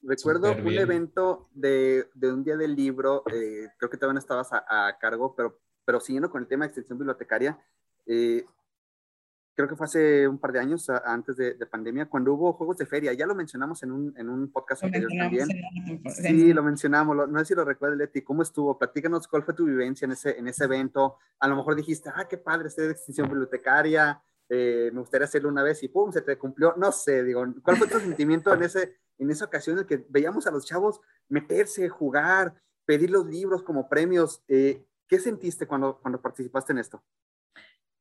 Recuerdo 0.00 0.52
un 0.52 0.72
evento 0.72 1.50
de, 1.52 2.06
de, 2.14 2.32
un 2.32 2.42
día 2.42 2.56
del 2.56 2.74
libro, 2.74 3.24
eh, 3.30 3.68
creo 3.76 3.90
que 3.90 3.98
también 3.98 4.16
estabas 4.16 4.48
a, 4.54 4.96
cargo, 4.98 5.34
pero, 5.36 5.60
pero 5.84 6.00
siguiendo 6.00 6.30
con 6.30 6.40
el 6.40 6.48
tema 6.48 6.64
de 6.64 6.68
extensión 6.68 6.96
bibliotecaria, 6.96 7.58
eh, 8.06 8.42
creo 9.54 9.68
que 9.68 9.76
fue 9.76 9.84
hace 9.84 10.26
un 10.26 10.38
par 10.38 10.52
de 10.52 10.60
años, 10.60 10.88
antes 10.88 11.36
de, 11.36 11.54
pandemia, 11.66 12.06
cuando 12.06 12.32
hubo 12.34 12.52
juegos 12.54 12.78
de 12.78 12.86
feria. 12.86 13.12
Ya 13.12 13.26
lo 13.26 13.34
mencionamos 13.34 13.82
en 13.82 13.92
un, 13.92 14.14
en 14.16 14.28
un 14.28 14.50
podcast 14.50 14.84
anterior 14.84 15.10
también. 15.16 15.48
Sí, 16.08 16.52
lo 16.52 16.62
mencionamos. 16.62 17.28
no 17.28 17.38
sé 17.40 17.44
si 17.46 17.54
lo 17.54 17.64
recuerdas, 17.64 17.98
Leti. 17.98 18.22
¿Cómo 18.22 18.42
estuvo? 18.42 18.78
Platícanos 18.78 19.28
cuál 19.28 19.42
fue 19.42 19.54
tu 19.54 19.66
vivencia 19.66 20.06
en 20.06 20.12
ese, 20.12 20.38
en 20.38 20.48
ese 20.48 20.64
evento. 20.64 21.18
A 21.38 21.48
lo 21.48 21.56
mejor 21.56 21.74
dijiste, 21.76 22.10
ah, 22.14 22.26
qué 22.28 22.38
padre, 22.38 22.68
estoy 22.68 22.86
de 22.86 22.92
extinción 22.92 23.28
bibliotecaria. 23.28 24.22
Eh, 24.48 24.90
me 24.92 25.00
gustaría 25.00 25.26
hacerlo 25.26 25.48
una 25.48 25.62
vez 25.62 25.82
y 25.82 25.88
pum, 25.88 26.12
se 26.12 26.22
te 26.22 26.36
cumplió. 26.38 26.74
No 26.76 26.92
sé, 26.92 27.22
digo, 27.22 27.44
¿cuál 27.62 27.76
fue 27.76 27.88
tu 27.88 27.98
sentimiento 28.00 28.52
en, 28.52 28.62
ese, 28.62 28.96
en 29.18 29.30
esa 29.30 29.44
ocasión 29.44 29.78
en 29.78 29.86
que 29.86 30.04
veíamos 30.08 30.46
a 30.46 30.50
los 30.50 30.66
chavos 30.66 31.00
meterse, 31.28 31.88
jugar, 31.88 32.54
pedir 32.84 33.10
los 33.10 33.26
libros 33.26 33.62
como 33.62 33.88
premios? 33.88 34.42
Eh, 34.48 34.84
¿Qué 35.06 35.18
sentiste 35.18 35.66
cuando, 35.66 35.98
cuando 36.00 36.20
participaste 36.20 36.72
en 36.72 36.78
esto? 36.78 37.02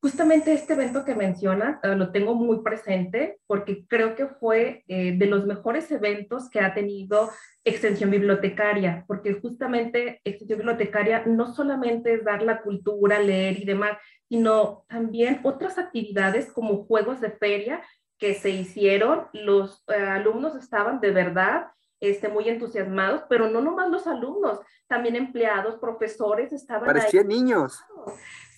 Justamente 0.01 0.51
este 0.51 0.73
evento 0.73 1.05
que 1.05 1.13
mencionas 1.13 1.79
eh, 1.83 1.95
lo 1.95 2.11
tengo 2.11 2.33
muy 2.33 2.63
presente 2.63 3.39
porque 3.45 3.85
creo 3.85 4.15
que 4.15 4.25
fue 4.25 4.83
eh, 4.87 5.15
de 5.15 5.25
los 5.27 5.45
mejores 5.45 5.91
eventos 5.91 6.49
que 6.49 6.59
ha 6.59 6.73
tenido 6.73 7.29
Extensión 7.63 8.09
Bibliotecaria, 8.09 9.05
porque 9.07 9.33
justamente 9.33 10.19
Extensión 10.23 10.57
Bibliotecaria 10.57 11.23
no 11.27 11.53
solamente 11.53 12.15
es 12.15 12.23
dar 12.23 12.41
la 12.41 12.63
cultura, 12.63 13.19
leer 13.19 13.59
y 13.59 13.65
demás, 13.65 13.91
sino 14.27 14.85
también 14.87 15.39
otras 15.43 15.77
actividades 15.77 16.51
como 16.51 16.85
juegos 16.85 17.21
de 17.21 17.29
feria 17.29 17.83
que 18.17 18.33
se 18.33 18.49
hicieron. 18.49 19.27
Los 19.33 19.83
eh, 19.87 19.93
alumnos 19.93 20.55
estaban 20.55 20.99
de 20.99 21.11
verdad 21.11 21.67
este, 21.99 22.27
muy 22.27 22.49
entusiasmados, 22.49 23.21
pero 23.29 23.49
no 23.49 23.61
nomás 23.61 23.87
los 23.91 24.07
alumnos, 24.07 24.61
también 24.87 25.15
empleados, 25.15 25.77
profesores 25.79 26.51
estaban 26.51 26.87
Parecían 26.87 27.27
niños. 27.27 27.79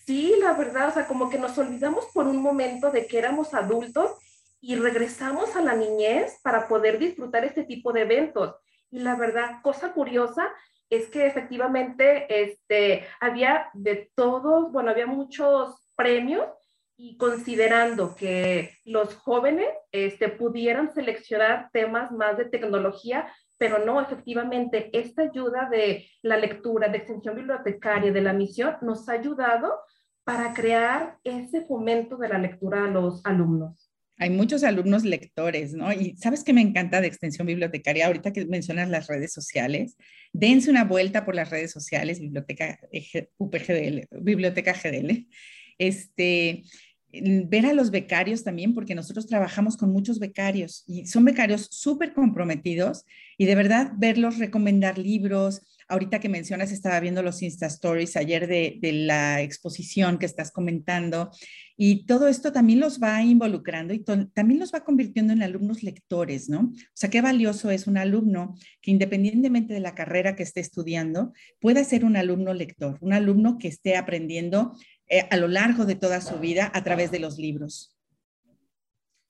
Sí, 0.05 0.35
la 0.41 0.53
verdad, 0.53 0.89
o 0.89 0.91
sea, 0.91 1.07
como 1.07 1.29
que 1.29 1.39
nos 1.39 1.57
olvidamos 1.57 2.05
por 2.13 2.27
un 2.27 2.41
momento 2.41 2.91
de 2.91 3.07
que 3.07 3.17
éramos 3.17 3.53
adultos 3.53 4.11
y 4.59 4.75
regresamos 4.75 5.55
a 5.55 5.61
la 5.61 5.75
niñez 5.75 6.39
para 6.43 6.67
poder 6.67 6.99
disfrutar 6.99 7.45
este 7.45 7.63
tipo 7.63 7.93
de 7.93 8.01
eventos. 8.01 8.55
Y 8.91 8.99
la 8.99 9.15
verdad, 9.15 9.61
cosa 9.61 9.93
curiosa 9.93 10.49
es 10.89 11.07
que 11.07 11.25
efectivamente 11.25 12.27
este, 12.29 13.07
había 13.19 13.69
de 13.73 14.11
todos, 14.15 14.71
bueno, 14.71 14.91
había 14.91 15.07
muchos 15.07 15.75
premios 15.95 16.47
y 16.95 17.17
considerando 17.17 18.15
que 18.15 18.77
los 18.85 19.15
jóvenes 19.15 19.69
este, 19.91 20.29
pudieran 20.29 20.93
seleccionar 20.93 21.69
temas 21.71 22.11
más 22.11 22.37
de 22.37 22.45
tecnología, 22.45 23.33
pero 23.57 23.79
no, 23.79 23.99
efectivamente, 24.01 24.89
esta 24.93 25.23
ayuda 25.23 25.67
de 25.71 26.07
la 26.21 26.37
lectura, 26.37 26.89
de 26.89 26.97
extensión 26.97 27.35
bibliotecaria, 27.35 28.11
de 28.11 28.21
la 28.21 28.33
misión, 28.33 28.77
nos 28.81 29.09
ha 29.09 29.13
ayudado 29.13 29.79
para 30.23 30.53
crear 30.53 31.17
ese 31.23 31.61
fomento 31.61 32.17
de 32.17 32.29
la 32.29 32.37
lectura 32.37 32.85
a 32.85 32.87
los 32.87 33.25
alumnos. 33.25 33.89
Hay 34.17 34.29
muchos 34.29 34.63
alumnos 34.63 35.03
lectores, 35.03 35.73
¿no? 35.73 35.91
Y 35.91 36.15
sabes 36.17 36.43
que 36.43 36.53
me 36.53 36.61
encanta 36.61 37.01
de 37.01 37.07
extensión 37.07 37.47
bibliotecaria, 37.47 38.05
ahorita 38.05 38.31
que 38.31 38.45
mencionas 38.45 38.89
las 38.89 39.07
redes 39.07 39.33
sociales, 39.33 39.97
dense 40.31 40.69
una 40.69 40.83
vuelta 40.83 41.25
por 41.25 41.35
las 41.35 41.49
redes 41.49 41.71
sociales, 41.71 42.19
Biblioteca 42.19 42.79
UPGDL, 43.37 44.07
Biblioteca 44.21 44.73
GDL. 44.73 45.27
Este, 45.79 46.63
ver 47.21 47.65
a 47.65 47.73
los 47.73 47.91
becarios 47.91 48.43
también, 48.43 48.73
porque 48.73 48.95
nosotros 48.95 49.27
trabajamos 49.27 49.77
con 49.77 49.91
muchos 49.91 50.19
becarios 50.19 50.83
y 50.87 51.05
son 51.05 51.25
becarios 51.25 51.67
súper 51.71 52.13
comprometidos 52.13 53.05
y 53.37 53.45
de 53.45 53.55
verdad 53.55 53.91
verlos 53.97 54.39
recomendar 54.39 54.97
libros. 54.97 55.72
Ahorita 55.87 56.19
que 56.19 56.29
mencionas, 56.29 56.71
estaba 56.71 56.99
viendo 56.99 57.21
los 57.21 57.41
Insta 57.41 57.67
Stories 57.67 58.15
ayer 58.17 58.47
de, 58.47 58.79
la 58.93 59.41
exposición 59.41 60.17
que 60.17 60.25
estás 60.25 60.51
comentando 60.51 61.31
y 61.75 62.05
todo 62.05 62.27
esto 62.27 62.51
también 62.51 62.79
los 62.79 63.01
va 63.01 63.21
involucrando 63.23 63.93
y 63.93 64.03
también 64.03 64.59
los 64.59 64.73
va 64.73 64.83
convirtiendo 64.83 65.33
en 65.33 65.41
alumnos 65.41 65.83
lectores, 65.83 66.47
¿no? 66.49 66.71
O 66.71 66.95
sea, 66.95 67.09
qué 67.09 67.21
valioso 67.21 67.71
es 67.71 67.87
un 67.87 67.97
alumno 67.97 68.55
que 68.81 68.91
independientemente 68.91 69.73
de 69.73 69.79
la 69.79 69.95
carrera 69.95 70.35
que 70.35 70.43
esté 70.43 70.59
estudiando, 70.59 71.33
pueda 71.59 71.83
ser 71.83 72.05
un 72.05 72.15
alumno 72.15 72.53
lector, 72.53 72.97
un 73.01 73.13
alumno 73.13 73.57
que 73.57 73.67
esté 73.67 73.97
aprendiendo 73.97 74.73
eh, 75.07 75.27
a 75.29 75.37
lo 75.37 75.47
largo 75.47 75.85
de 75.85 75.95
toda 75.95 76.21
su 76.21 76.39
vida 76.39 76.71
a 76.73 76.83
través 76.83 77.11
de 77.11 77.19
los 77.19 77.37
libros. 77.37 77.97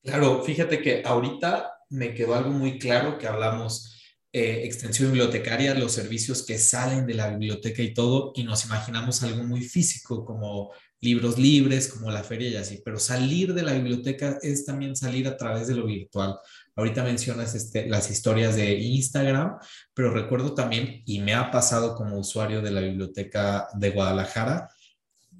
Claro, 0.03 0.43
fíjate 0.43 0.81
que 0.81 1.01
ahorita 1.05 1.71
me 1.89 2.13
quedó 2.13 2.35
algo 2.35 2.51
muy 2.51 2.77
claro 2.77 3.17
que 3.17 3.27
hablamos 3.27 3.92
eh, 4.35 4.61
extensión 4.65 5.11
bibliotecaria, 5.11 5.75
los 5.75 5.91
servicios 5.91 6.43
que 6.43 6.57
salen 6.57 7.05
de 7.05 7.13
la 7.13 7.29
biblioteca 7.29 7.83
y 7.83 7.93
todo, 7.93 8.33
y 8.35 8.43
nos 8.43 8.65
imaginamos 8.65 9.21
algo 9.21 9.43
muy 9.43 9.61
físico 9.61 10.25
como 10.25 10.71
libros 11.01 11.37
libres, 11.37 11.87
como 11.87 12.09
la 12.09 12.23
feria 12.23 12.49
y 12.49 12.55
así, 12.55 12.81
pero 12.83 12.97
salir 12.97 13.53
de 13.53 13.61
la 13.61 13.73
biblioteca 13.73 14.39
es 14.41 14.65
también 14.65 14.95
salir 14.95 15.27
a 15.27 15.37
través 15.37 15.67
de 15.67 15.75
lo 15.75 15.85
virtual. 15.85 16.39
Ahorita 16.75 17.03
mencionas 17.03 17.53
este, 17.53 17.87
las 17.87 18.09
historias 18.09 18.55
de 18.55 18.73
Instagram, 18.73 19.59
pero 19.93 20.11
recuerdo 20.11 20.55
también, 20.55 21.03
y 21.05 21.19
me 21.19 21.35
ha 21.35 21.51
pasado 21.51 21.93
como 21.93 22.17
usuario 22.17 22.63
de 22.63 22.71
la 22.71 22.81
biblioteca 22.81 23.67
de 23.75 23.91
Guadalajara, 23.91 24.67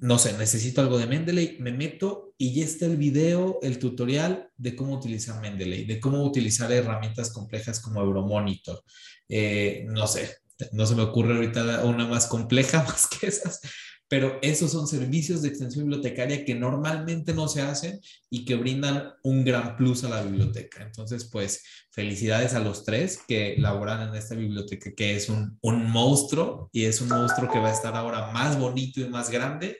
no 0.04 0.18
sé, 0.18 0.36
necesito 0.36 0.82
algo 0.82 0.98
de 0.98 1.06
Mendeley, 1.06 1.56
me 1.60 1.72
meto 1.72 2.34
y 2.36 2.52
ya 2.52 2.62
está 2.66 2.84
el 2.84 2.98
video, 2.98 3.58
el 3.62 3.78
tutorial 3.78 4.50
de 4.54 4.76
cómo 4.76 4.92
utilizar 4.92 5.40
Mendeley, 5.40 5.86
de 5.86 5.98
cómo 5.98 6.22
utilizar 6.22 6.70
herramientas 6.70 7.32
complejas 7.32 7.80
como 7.80 8.02
Euromonitor. 8.02 8.82
Eh, 9.30 9.86
no 9.88 10.06
sé, 10.06 10.36
no 10.72 10.84
se 10.84 10.94
me 10.94 11.00
ocurre 11.00 11.34
ahorita 11.34 11.86
una 11.86 12.06
más 12.06 12.26
compleja 12.26 12.82
más 12.86 13.06
que 13.06 13.28
esas, 13.28 13.62
pero 14.06 14.38
esos 14.42 14.72
son 14.72 14.86
servicios 14.86 15.40
de 15.40 15.48
extensión 15.48 15.86
bibliotecaria 15.86 16.44
que 16.44 16.54
normalmente 16.54 17.32
no 17.32 17.48
se 17.48 17.62
hacen 17.62 17.98
y 18.28 18.44
que 18.44 18.56
brindan 18.56 19.10
un 19.22 19.42
gran 19.42 19.74
plus 19.74 20.04
a 20.04 20.10
la 20.10 20.22
biblioteca. 20.22 20.82
Entonces, 20.82 21.30
pues 21.32 21.64
felicidades 21.92 22.52
a 22.52 22.60
los 22.60 22.84
tres 22.84 23.20
que 23.26 23.56
laboran 23.56 24.06
en 24.06 24.14
esta 24.14 24.34
biblioteca 24.34 24.92
que 24.94 25.16
es 25.16 25.30
un, 25.30 25.58
un 25.62 25.90
monstruo 25.90 26.68
y 26.72 26.84
es 26.84 27.00
un 27.00 27.08
monstruo 27.08 27.50
que 27.50 27.58
va 27.58 27.70
a 27.70 27.74
estar 27.74 27.96
ahora 27.96 28.32
más 28.32 28.58
bonito 28.58 29.00
y 29.00 29.08
más 29.08 29.30
grande 29.30 29.78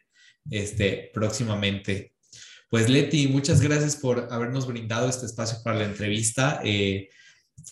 este, 0.51 1.11
próximamente. 1.13 2.15
Pues 2.71 2.89
Leti, 2.89 3.29
muchas 3.29 3.61
gracias 3.61 3.97
por 3.97 4.29
habernos 4.31 4.67
brindado 4.67 5.09
este 5.09 5.27
espacio 5.27 5.59
para 5.63 5.79
la 5.79 5.85
entrevista. 5.85 6.61
Eh, 6.65 7.09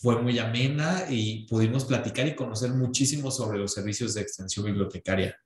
fue 0.01 0.21
muy 0.21 0.39
amena 0.39 1.05
y 1.09 1.45
pudimos 1.47 1.85
platicar 1.85 2.27
y 2.27 2.35
conocer 2.35 2.71
muchísimo 2.71 3.31
sobre 3.31 3.59
los 3.59 3.73
servicios 3.73 4.13
de 4.13 4.21
extensión 4.21 4.65
bibliotecaria. 4.65 5.37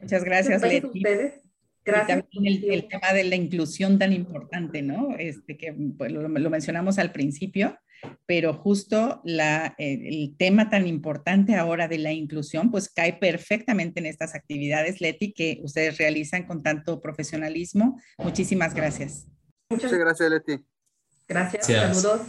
Muchas 0.00 0.24
gracias, 0.24 0.62
Leti. 0.62 1.00
Gracias. 1.84 2.18
Y 2.18 2.38
también 2.40 2.72
el, 2.72 2.88
tema 2.88 3.12
de 3.12 3.24
la 3.24 3.36
inclusión 3.36 3.98
tan 3.98 4.12
importante, 4.12 4.80
¿no? 4.80 5.16
Este, 5.18 5.56
que 5.56 5.74
pues, 5.96 6.10
lo, 6.10 6.28
mencionamos 6.28 6.98
al 6.98 7.12
principio, 7.12 7.78
pero 8.26 8.54
justo 8.54 9.20
la, 9.24 9.74
el 9.78 10.34
tema 10.36 10.70
tan 10.70 10.86
importante 10.86 11.56
ahora 11.56 11.88
de 11.88 11.98
la 11.98 12.12
inclusión, 12.12 12.70
pues 12.70 12.88
cae 12.88 13.14
perfectamente 13.14 14.00
en 14.00 14.06
estas 14.06 14.34
actividades, 14.34 15.00
Leti, 15.00 15.32
que 15.32 15.60
ustedes 15.62 15.98
realizan 15.98 16.46
con 16.46 16.62
tanto 16.62 17.00
profesionalismo. 17.00 18.00
Muchísimas 18.18 18.74
gracias. 18.74 19.26
Muchas 19.68 19.92
gracias, 19.92 20.30
Leti. 20.30 20.64
Gracias, 21.28 21.66
saludos. 21.66 22.22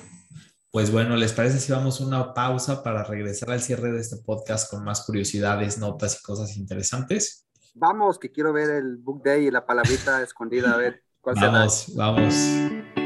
Pues 0.71 0.91
bueno, 0.91 1.15
¿les 1.15 1.31
parece 1.31 1.59
si 1.59 1.71
vamos 1.71 2.01
a 2.01 2.05
una 2.05 2.33
pausa 2.33 2.83
para 2.83 3.03
regresar 3.03 3.49
al 3.49 3.61
cierre 3.61 3.93
de 3.93 4.01
este 4.01 4.17
podcast 4.17 4.69
con 4.69 4.83
más 4.83 5.05
curiosidades, 5.05 5.77
notas 5.77 6.19
y 6.19 6.23
cosas 6.23 6.57
interesantes? 6.57 7.47
Vamos, 7.75 8.19
que 8.19 8.29
quiero 8.29 8.51
ver 8.51 8.69
el 8.71 8.97
book 8.97 9.23
day 9.23 9.47
y 9.47 9.51
la 9.51 9.65
palabrita 9.65 10.21
escondida, 10.21 10.73
a 10.73 10.77
ver 10.77 11.03
cuál 11.21 11.35
Vamos, 11.39 11.93
vamos. 11.95 13.04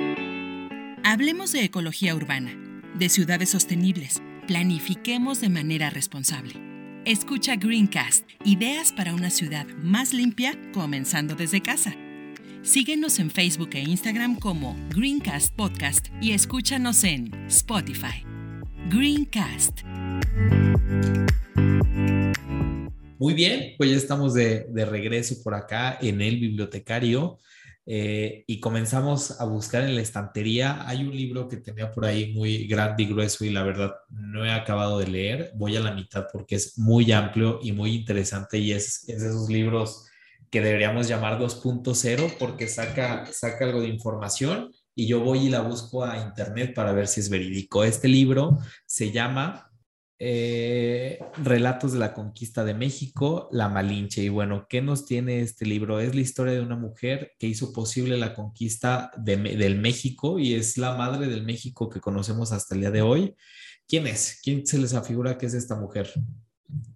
Hablemos 1.12 1.52
de 1.52 1.64
ecología 1.64 2.14
urbana, 2.14 2.54
de 2.94 3.10
ciudades 3.10 3.50
sostenibles. 3.50 4.22
Planifiquemos 4.46 5.42
de 5.42 5.50
manera 5.50 5.90
responsable. 5.90 6.54
Escucha 7.04 7.56
Greencast, 7.56 8.30
ideas 8.46 8.92
para 8.92 9.16
una 9.16 9.32
ciudad 9.32 9.66
más 9.82 10.14
limpia, 10.14 10.54
comenzando 10.72 11.34
desde 11.34 11.64
casa. 11.64 11.96
Síguenos 12.62 13.18
en 13.18 13.32
Facebook 13.32 13.72
e 13.74 13.80
Instagram 13.80 14.36
como 14.36 14.78
Greencast 14.96 15.52
Podcast 15.56 16.10
y 16.22 16.34
escúchanos 16.34 17.04
en 17.04 17.34
Spotify. 17.48 18.24
Greencast. 18.92 19.80
Muy 23.20 23.34
bien, 23.34 23.74
pues 23.78 23.90
ya 23.90 23.98
estamos 23.98 24.34
de, 24.34 24.68
regreso 24.86 25.42
por 25.44 25.54
acá 25.54 25.98
en 26.02 26.22
el 26.22 26.40
bibliotecario 26.40 27.40
eh, 27.92 28.44
y 28.46 28.60
comenzamos 28.60 29.42
a 29.42 29.46
buscar 29.46 29.84
en 29.84 29.96
la 29.96 30.02
estantería. 30.02 30.88
Hay 30.88 31.02
un 31.02 31.10
libro 31.10 31.50
que 31.50 31.58
tenía 31.58 31.92
por 31.92 32.06
ahí 32.06 32.32
muy 32.34 32.68
grande 32.68 33.02
y 33.02 33.08
grueso 33.08 33.44
y 33.46 33.50
la 33.50 33.64
verdad 33.64 33.96
no 34.10 34.46
he 34.46 34.52
acabado 34.52 35.00
de 35.00 35.08
leer. 35.08 35.52
Voy 35.56 35.76
a 35.76 35.80
la 35.80 35.96
mitad 35.96 36.28
porque 36.32 36.54
es 36.54 36.78
muy 36.78 37.12
amplio 37.12 37.60
y 37.64 37.72
muy 37.72 37.96
interesante 37.96 38.60
y 38.60 38.74
es, 38.74 39.10
es 39.10 39.22
de 39.22 39.30
esos 39.30 39.50
libros 39.50 40.06
que 40.52 40.62
deberíamos 40.62 41.08
llamar 41.08 41.40
2.0 41.40 42.36
porque 42.38 42.68
saca, 42.68 43.26
saca 43.26 43.66
algo 43.66 43.82
de 43.82 43.88
información 43.88 44.72
y 44.94 45.08
yo 45.08 45.22
voy 45.22 45.48
y 45.48 45.50
la 45.50 45.62
busco 45.62 46.06
a 46.06 46.20
internet 46.20 46.76
para 46.76 46.92
ver 46.92 47.08
si 47.08 47.22
es 47.22 47.30
verídico. 47.32 47.84
Este 47.84 48.08
libro 48.08 48.60
se 48.86 49.12
llama 49.12 49.69
eh, 50.22 51.18
Relatos 51.42 51.94
de 51.94 52.00
la 52.00 52.14
Conquista 52.14 52.66
de 52.66 52.74
México, 52.74 53.48
La 53.52 53.70
Malinche. 53.70 54.22
Y 54.22 54.30
bueno, 54.30 54.68
¿qué 54.70 54.82
nos 54.82 55.06
tiene 55.06 55.40
este 55.40 55.66
libro? 55.66 56.02
Es 56.02 56.14
la 56.14 56.22
historia 56.22 56.54
de 56.54 56.62
una 56.62 56.76
mujer 56.76 57.32
que 57.40 57.48
hizo 57.48 57.72
posible 57.72 58.18
la 58.18 58.34
conquista 58.34 59.12
del 59.18 59.80
México 59.80 60.38
y 60.38 60.56
es 60.56 60.78
la 60.78 60.96
madre 60.98 61.28
del 61.28 61.44
México 61.44 61.90
que 61.90 62.02
conocemos 62.02 62.52
hasta 62.52 62.76
el 62.76 62.82
día 62.82 62.92
de 62.92 63.02
hoy. 63.02 63.36
¿Quién 63.88 64.08
es? 64.08 64.40
¿Quién 64.44 64.68
se 64.68 64.78
les 64.78 64.94
afigura 64.94 65.38
que 65.38 65.46
es 65.46 65.54
esta 65.54 65.76
mujer? 65.76 66.12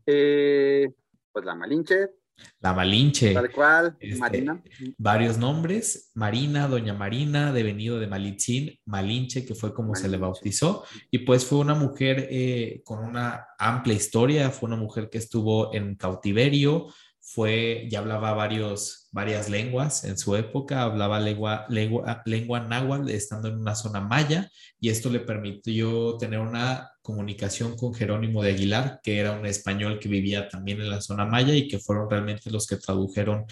Eh, 0.05 0.91
pues 1.31 1.45
la 1.45 1.55
Malinche, 1.55 2.09
la 2.59 2.73
Malinche. 2.73 3.33
Tal 3.33 3.51
cual, 3.51 3.97
este, 3.99 4.17
Marina. 4.17 4.63
Varios 4.97 5.37
nombres, 5.37 6.11
Marina, 6.13 6.67
Doña 6.67 6.93
Marina, 6.93 7.51
devenido 7.51 7.99
de 7.99 8.07
Malitzin, 8.07 8.79
Malinche, 8.85 9.45
que 9.45 9.55
fue 9.55 9.73
como 9.73 9.95
se 9.95 10.07
le 10.07 10.17
bautizó, 10.17 10.83
y 11.11 11.19
pues 11.19 11.45
fue 11.45 11.59
una 11.59 11.75
mujer 11.75 12.27
eh, 12.29 12.81
con 12.85 12.99
una 13.03 13.47
amplia 13.57 13.95
historia, 13.95 14.49
fue 14.49 14.67
una 14.67 14.77
mujer 14.77 15.09
que 15.09 15.17
estuvo 15.17 15.73
en 15.73 15.95
cautiverio, 15.95 16.87
fue, 17.25 17.87
ya 17.89 17.99
hablaba 17.99 18.33
varios, 18.33 19.07
varias 19.11 19.49
lenguas 19.49 20.03
en 20.03 20.17
su 20.17 20.35
época, 20.35 20.83
hablaba 20.83 21.21
lengua, 21.21 21.65
lengua, 21.69 22.21
lengua 22.25 22.59
náhuatl 22.59 23.09
estando 23.09 23.47
en 23.47 23.59
una 23.59 23.75
zona 23.75 24.01
maya 24.01 24.51
y 24.77 24.89
esto 24.89 25.09
le 25.09 25.21
permitió 25.21 26.17
tener 26.17 26.39
una 26.39 26.91
comunicación 27.01 27.77
con 27.77 27.93
Jerónimo 27.93 28.43
de 28.43 28.51
Aguilar, 28.51 28.99
que 29.01 29.19
era 29.19 29.31
un 29.31 29.45
español 29.45 29.99
que 29.99 30.09
vivía 30.09 30.49
también 30.49 30.81
en 30.81 30.89
la 30.89 30.99
zona 30.99 31.25
maya 31.25 31.55
y 31.55 31.69
que 31.69 31.79
fueron 31.79 32.09
realmente 32.09 32.51
los 32.51 32.67
que 32.67 32.75
tradujeron 32.75 33.45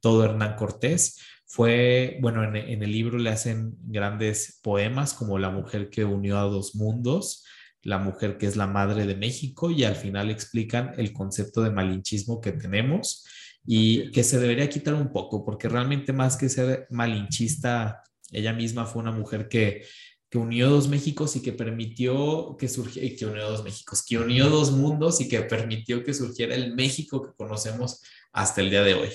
todo 0.00 0.24
Hernán 0.24 0.54
Cortés. 0.54 1.20
Fue, 1.46 2.18
bueno, 2.20 2.44
en, 2.44 2.54
en 2.54 2.82
el 2.82 2.92
libro 2.92 3.18
le 3.18 3.30
hacen 3.30 3.74
grandes 3.82 4.60
poemas 4.62 5.14
como 5.14 5.38
La 5.38 5.50
mujer 5.50 5.90
que 5.90 6.04
unió 6.04 6.38
a 6.38 6.42
dos 6.42 6.76
mundos, 6.76 7.44
la 7.86 7.98
mujer 7.98 8.36
que 8.36 8.46
es 8.46 8.56
la 8.56 8.66
madre 8.66 9.06
de 9.06 9.14
México 9.14 9.70
y 9.70 9.84
al 9.84 9.94
final 9.94 10.28
explican 10.28 10.92
el 10.98 11.12
concepto 11.12 11.62
de 11.62 11.70
malinchismo 11.70 12.40
que 12.40 12.50
tenemos 12.50 13.24
y 13.64 14.10
que 14.10 14.24
se 14.24 14.40
debería 14.40 14.68
quitar 14.68 14.94
un 14.94 15.12
poco, 15.12 15.44
porque 15.44 15.68
realmente 15.68 16.12
más 16.12 16.36
que 16.36 16.48
ser 16.48 16.88
malinchista, 16.90 18.02
ella 18.32 18.52
misma 18.52 18.86
fue 18.86 19.02
una 19.02 19.12
mujer 19.12 19.48
que, 19.48 19.84
que 20.28 20.38
unió 20.38 20.68
dos 20.68 20.88
Méxicos 20.88 21.36
y 21.36 21.42
que 21.42 21.52
permitió 21.52 22.56
que 22.58 22.68
surgiera, 22.68 23.16
que 23.16 23.26
unió 23.26 23.48
dos 23.48 23.62
Méxicos, 23.62 24.04
que 24.04 24.18
unió 24.18 24.50
dos 24.50 24.72
mundos 24.72 25.20
y 25.20 25.28
que 25.28 25.42
permitió 25.42 26.02
que 26.02 26.12
surgiera 26.12 26.56
el 26.56 26.74
México 26.74 27.22
que 27.22 27.36
conocemos 27.36 28.02
hasta 28.32 28.62
el 28.62 28.70
día 28.70 28.82
de 28.82 28.94
hoy. 28.94 29.10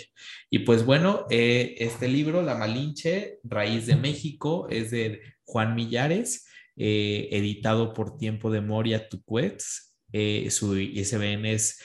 Y 0.50 0.60
pues 0.60 0.86
bueno, 0.86 1.26
eh, 1.30 1.76
este 1.78 2.08
libro, 2.08 2.42
La 2.42 2.56
Malinche, 2.56 3.40
Raíz 3.44 3.86
de 3.86 3.98
México, 3.98 4.68
es 4.70 4.92
de 4.92 5.22
Juan 5.44 5.76
Millares 5.76 6.46
eh, 6.84 7.30
editado 7.32 7.94
por 7.94 8.17
Tiempo 8.17 8.50
de 8.50 8.60
Moria 8.60 9.08
Tucuets. 9.08 9.96
Eh, 10.12 10.50
su 10.50 10.76
ISBN 10.76 11.46
es 11.46 11.80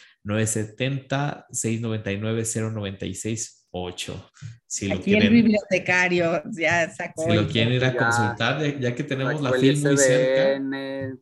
970-699-096-8. 3.76 4.14
Si 4.68 4.90
Aquí 4.90 5.14
el 5.14 5.30
bibliotecario 5.30 6.42
ya 6.50 6.90
sacó. 6.90 7.22
Si 7.24 7.32
lo 7.32 7.46
quieren 7.46 7.72
ir 7.74 7.84
a 7.84 7.96
consultar, 7.96 8.60
ya, 8.80 8.94
que 8.94 9.04
tenemos 9.04 9.40
la 9.40 9.52
FIL 9.52 9.80
muy 9.80 9.96
cerca. 9.96 10.60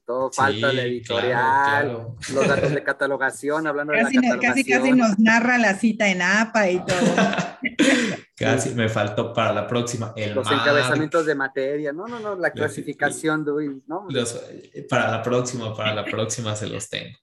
Todo 0.07 0.33
falta 0.33 0.73
la 0.73 0.83
editorial, 0.83 2.07
los 2.33 2.49
datos 2.49 2.73
de 2.73 2.83
catalogación, 2.85 3.67
hablando 3.67 3.93
de 3.93 4.03
la 4.03 4.05
catalogación. 4.05 4.41
Casi, 4.41 4.65
casi 4.65 4.93
nos 4.93 5.19
narra 5.19 5.59
la 5.59 5.75
cita 5.75 6.09
en 6.09 6.23
APA 6.23 6.71
y 6.71 6.79
todo. 6.79 6.99
casi 8.37 8.71
me 8.71 8.89
faltó 8.89 9.35
para 9.35 9.53
la 9.53 9.67
próxima. 9.67 10.15
El 10.17 10.35
los 10.35 10.51
encabezamientos 10.51 11.27
de 11.27 11.35
materia, 11.35 11.93
no, 11.93 12.07
no, 12.07 12.19
no, 12.21 12.37
la 12.37 12.51
clasificación 12.51 13.45
de 13.45 13.81
¿no? 13.87 14.09
para 14.89 15.11
la 15.11 15.23
próxima, 15.23 15.77
para 15.77 15.95
la 15.95 16.05
próxima 16.05 16.57
se 16.57 16.67
los 16.67 16.89
tengo. 16.89 17.17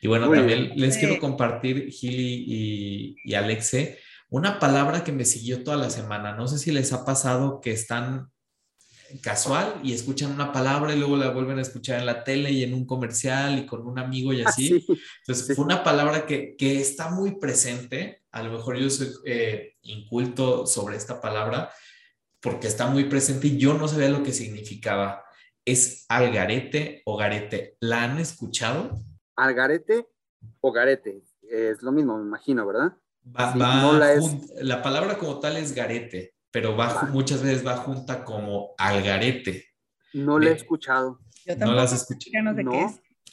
Y 0.00 0.06
bueno, 0.06 0.30
también 0.30 0.72
les 0.76 0.96
quiero 0.96 1.18
compartir, 1.18 1.90
Gili 1.90 2.44
y, 2.46 3.16
y 3.24 3.34
Alexe, 3.34 3.98
una 4.34 4.58
palabra 4.58 5.04
que 5.04 5.12
me 5.12 5.24
siguió 5.24 5.62
toda 5.62 5.76
la 5.76 5.90
semana. 5.90 6.34
No 6.34 6.48
sé 6.48 6.58
si 6.58 6.72
les 6.72 6.92
ha 6.92 7.04
pasado 7.04 7.60
que 7.60 7.70
están 7.70 8.32
casual 9.22 9.78
y 9.84 9.92
escuchan 9.92 10.32
una 10.32 10.50
palabra 10.50 10.92
y 10.92 10.98
luego 10.98 11.16
la 11.16 11.30
vuelven 11.30 11.60
a 11.60 11.62
escuchar 11.62 12.00
en 12.00 12.06
la 12.06 12.24
tele 12.24 12.50
y 12.50 12.64
en 12.64 12.74
un 12.74 12.84
comercial 12.84 13.60
y 13.60 13.64
con 13.64 13.86
un 13.86 13.96
amigo 13.96 14.32
y 14.32 14.42
ah, 14.42 14.46
así. 14.48 14.84
Entonces, 15.20 15.54
fue 15.54 15.64
una 15.64 15.84
palabra 15.84 16.26
que, 16.26 16.56
que, 16.56 16.80
está 16.80 17.10
muy 17.10 17.38
presente. 17.38 18.24
A 18.32 18.42
lo 18.42 18.50
mejor 18.50 18.76
yo 18.76 18.90
soy 18.90 19.06
eh, 19.24 19.74
inculto 19.82 20.66
sobre 20.66 20.96
esta 20.96 21.20
palabra 21.20 21.70
porque 22.40 22.66
está 22.66 22.88
muy 22.88 23.04
presente 23.04 23.46
y 23.46 23.56
yo 23.56 23.74
no 23.74 23.86
sabía 23.86 24.08
lo 24.08 24.24
que 24.24 24.32
significaba. 24.32 25.24
Es 25.64 26.06
algarete 26.08 27.02
o 27.04 27.16
garete. 27.16 27.76
¿La 27.78 28.02
han 28.02 28.18
escuchado? 28.18 28.98
Algarete 29.36 30.08
o 30.60 30.72
garete. 30.72 31.22
Es 31.48 31.82
lo 31.82 31.92
mismo, 31.92 32.18
me 32.18 32.24
imagino, 32.24 32.66
¿verdad? 32.66 32.96
La, 33.32 34.82
palabra 34.82 35.18
como 35.18 35.40
tal 35.40 35.56
es 35.56 35.74
garete, 35.74 36.34
pero 36.50 36.76
va, 36.76 37.08
muchas 37.10 37.42
veces 37.42 37.66
va 37.66 37.76
junta 37.76 38.24
como 38.24 38.74
algarete. 38.78 39.66
No 40.12 40.38
la 40.38 40.50
he 40.50 40.52
escuchado. 40.52 41.20
no 41.58 41.72
las 41.72 41.92
escuché. 41.92 42.30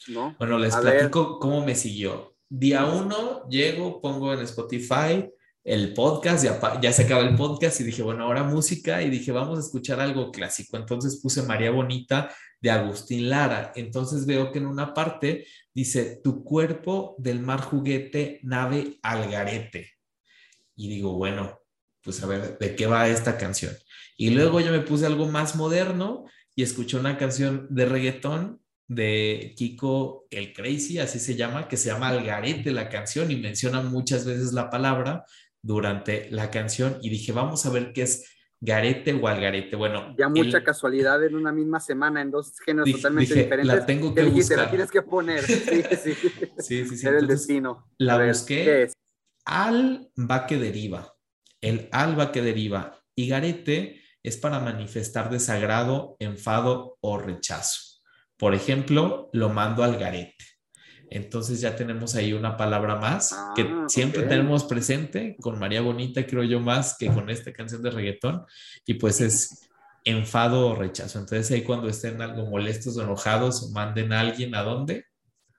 No, 0.08 0.34
Bueno, 0.38 0.58
les 0.58 0.74
platico 0.74 1.38
cómo 1.38 1.64
me 1.64 1.74
siguió. 1.74 2.36
Día 2.48 2.84
uno, 2.86 3.48
llego, 3.48 4.00
pongo 4.00 4.32
en 4.32 4.40
Spotify 4.40 5.30
el 5.64 5.94
podcast, 5.94 6.44
ya, 6.44 6.80
ya 6.80 6.92
se 6.92 7.04
acaba 7.04 7.22
el 7.22 7.36
podcast 7.36 7.80
y 7.80 7.84
dije, 7.84 8.02
bueno, 8.02 8.24
ahora 8.24 8.42
música 8.42 9.00
y 9.02 9.10
dije, 9.10 9.30
vamos 9.30 9.58
a 9.58 9.60
escuchar 9.60 10.00
algo 10.00 10.32
clásico. 10.32 10.76
Entonces 10.76 11.20
puse 11.22 11.42
María 11.42 11.70
Bonita 11.70 12.34
de 12.62 12.70
Agustín 12.70 13.28
Lara. 13.28 13.72
Entonces 13.74 14.24
veo 14.24 14.52
que 14.52 14.58
en 14.58 14.66
una 14.66 14.94
parte 14.94 15.46
dice, 15.74 16.20
tu 16.22 16.42
cuerpo 16.44 17.16
del 17.18 17.40
mar 17.40 17.60
juguete, 17.60 18.40
nave 18.42 18.98
algarete. 19.02 19.90
Y 20.76 20.88
digo, 20.88 21.14
bueno, 21.14 21.60
pues 22.02 22.22
a 22.22 22.26
ver, 22.26 22.56
¿de 22.58 22.74
qué 22.74 22.86
va 22.86 23.08
esta 23.08 23.36
canción? 23.36 23.74
Y 24.16 24.30
luego 24.30 24.60
yo 24.60 24.70
me 24.72 24.80
puse 24.80 25.04
algo 25.04 25.26
más 25.26 25.56
moderno 25.56 26.24
y 26.54 26.62
escuché 26.62 26.96
una 26.96 27.18
canción 27.18 27.66
de 27.70 27.84
reggaetón 27.84 28.62
de 28.86 29.54
Kiko 29.56 30.26
el 30.30 30.52
Crazy, 30.52 30.98
así 30.98 31.18
se 31.18 31.34
llama, 31.34 31.66
que 31.66 31.76
se 31.76 31.88
llama 31.88 32.08
Algarete 32.08 32.72
la 32.72 32.88
canción 32.88 33.30
y 33.30 33.36
menciona 33.36 33.80
muchas 33.80 34.24
veces 34.24 34.52
la 34.52 34.70
palabra 34.70 35.24
durante 35.62 36.30
la 36.30 36.50
canción 36.50 36.98
y 37.00 37.08
dije, 37.08 37.32
vamos 37.32 37.64
a 37.66 37.70
ver 37.70 37.92
qué 37.92 38.02
es 38.02 38.31
garete 38.62 39.12
o 39.12 39.26
algarete. 39.26 39.76
Bueno, 39.76 40.14
ya 40.16 40.28
mucha 40.28 40.62
casualidad 40.62 41.22
en 41.24 41.34
una 41.34 41.52
misma 41.52 41.80
semana 41.80 42.22
en 42.22 42.30
dos 42.30 42.58
géneros 42.60 42.90
totalmente 42.90 43.34
diferentes. 43.34 43.66
La 43.66 43.84
tengo 43.84 44.14
que 44.14 44.22
buscar. 44.24 44.58
La 44.58 44.70
tienes 44.70 44.90
que 44.90 45.02
poner. 45.02 45.42
Sí, 45.42 45.82
sí. 46.00 46.14
sí, 46.58 46.86
sí, 46.86 46.96
sí. 46.96 47.06
Era 47.06 47.18
el 47.18 47.26
destino. 47.26 47.90
La 47.98 48.24
busqué. 48.24 48.64
¿qué 48.64 48.82
es? 48.84 48.92
Al 49.44 50.10
va 50.16 50.46
que 50.46 50.56
deriva. 50.58 51.12
El 51.60 51.88
al 51.90 52.18
va 52.18 52.30
que 52.30 52.40
deriva. 52.40 53.00
Y 53.16 53.28
garete 53.28 54.00
es 54.22 54.36
para 54.36 54.60
manifestar 54.60 55.28
desagrado, 55.28 56.16
enfado 56.20 56.98
o 57.00 57.18
rechazo. 57.18 58.00
Por 58.36 58.54
ejemplo, 58.54 59.28
lo 59.32 59.48
mando 59.48 59.82
al 59.82 59.98
garete. 59.98 60.44
Entonces 61.14 61.60
ya 61.60 61.76
tenemos 61.76 62.14
ahí 62.14 62.32
una 62.32 62.56
palabra 62.56 62.96
más 62.96 63.36
que 63.54 63.62
ah, 63.62 63.84
siempre 63.88 64.22
tenemos 64.22 64.64
presente 64.64 65.36
con 65.40 65.58
María 65.58 65.82
Bonita, 65.82 66.26
creo 66.26 66.42
yo 66.42 66.60
más 66.60 66.96
que 66.98 67.08
con 67.08 67.28
esta 67.30 67.52
canción 67.52 67.82
de 67.82 67.90
reggaetón. 67.90 68.44
Y 68.86 68.94
pues 68.94 69.20
es 69.20 69.68
enfado 70.04 70.68
o 70.68 70.74
rechazo. 70.74 71.18
Entonces 71.18 71.50
ahí 71.50 71.62
cuando 71.62 71.88
estén 71.88 72.20
algo 72.20 72.46
molestos 72.46 72.96
o 72.96 73.02
enojados, 73.02 73.70
manden 73.72 74.12
a 74.12 74.20
alguien 74.20 74.54
a 74.54 74.62
dónde? 74.62 75.06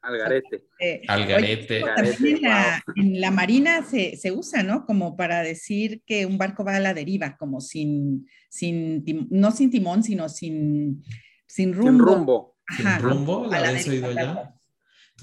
Al 0.02 0.18
garete. 0.18 0.66
Eh, 0.80 1.02
al 1.08 1.26
garete. 1.26 1.82
también 1.82 2.42
en 2.98 3.22
la, 3.22 3.32
marina 3.32 3.86
se, 3.86 4.18
se, 4.18 4.34
usa, 4.34 4.62
¿no? 4.62 4.86
Como 4.86 5.16
para 5.16 5.44
decir 5.44 6.02
que 6.06 6.26
un 6.26 6.38
barco 6.38 6.66
va 6.66 6.76
a 6.76 6.82
la 6.82 6.94
deriva, 6.94 7.38
como 7.38 7.62
sin, 7.62 8.28
sin 8.50 9.04
no 9.30 9.52
sin 9.52 9.72
timón, 9.72 10.04
sino 10.04 10.28
sin, 10.28 11.02
sin 11.48 11.74
rumbo. 11.74 11.92
Sin 11.94 12.00
rumbo. 12.00 12.58
sin 12.76 13.00
rumbo, 13.00 13.48
la 13.48 13.70
habéis 13.70 13.88
oído 13.88 14.12
ya. 14.12 14.53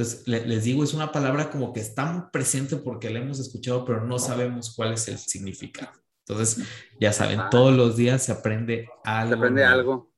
Entonces, 0.01 0.27
les 0.27 0.65
digo, 0.65 0.83
es 0.83 0.95
una 0.95 1.13
palabra 1.13 1.51
como 1.51 1.75
que 1.75 1.81
está 1.81 2.07
muy 2.11 2.23
presente 2.33 2.77
porque 2.77 3.11
la 3.11 3.19
hemos 3.19 3.39
escuchado, 3.39 3.85
pero 3.85 4.07
no 4.07 4.19
sabemos 4.19 4.75
cuál 4.75 4.95
es 4.95 5.07
el 5.09 5.19
significado. 5.19 5.93
Entonces, 6.27 6.65
ya 6.99 7.13
saben, 7.13 7.39
todos 7.51 7.77
los 7.77 7.99
días 7.99 8.23
se 8.23 8.33
aprende 8.33 8.89
algo. 9.05 9.29
Se 9.29 9.37
aprende 9.37 9.65
algo. 9.65 10.11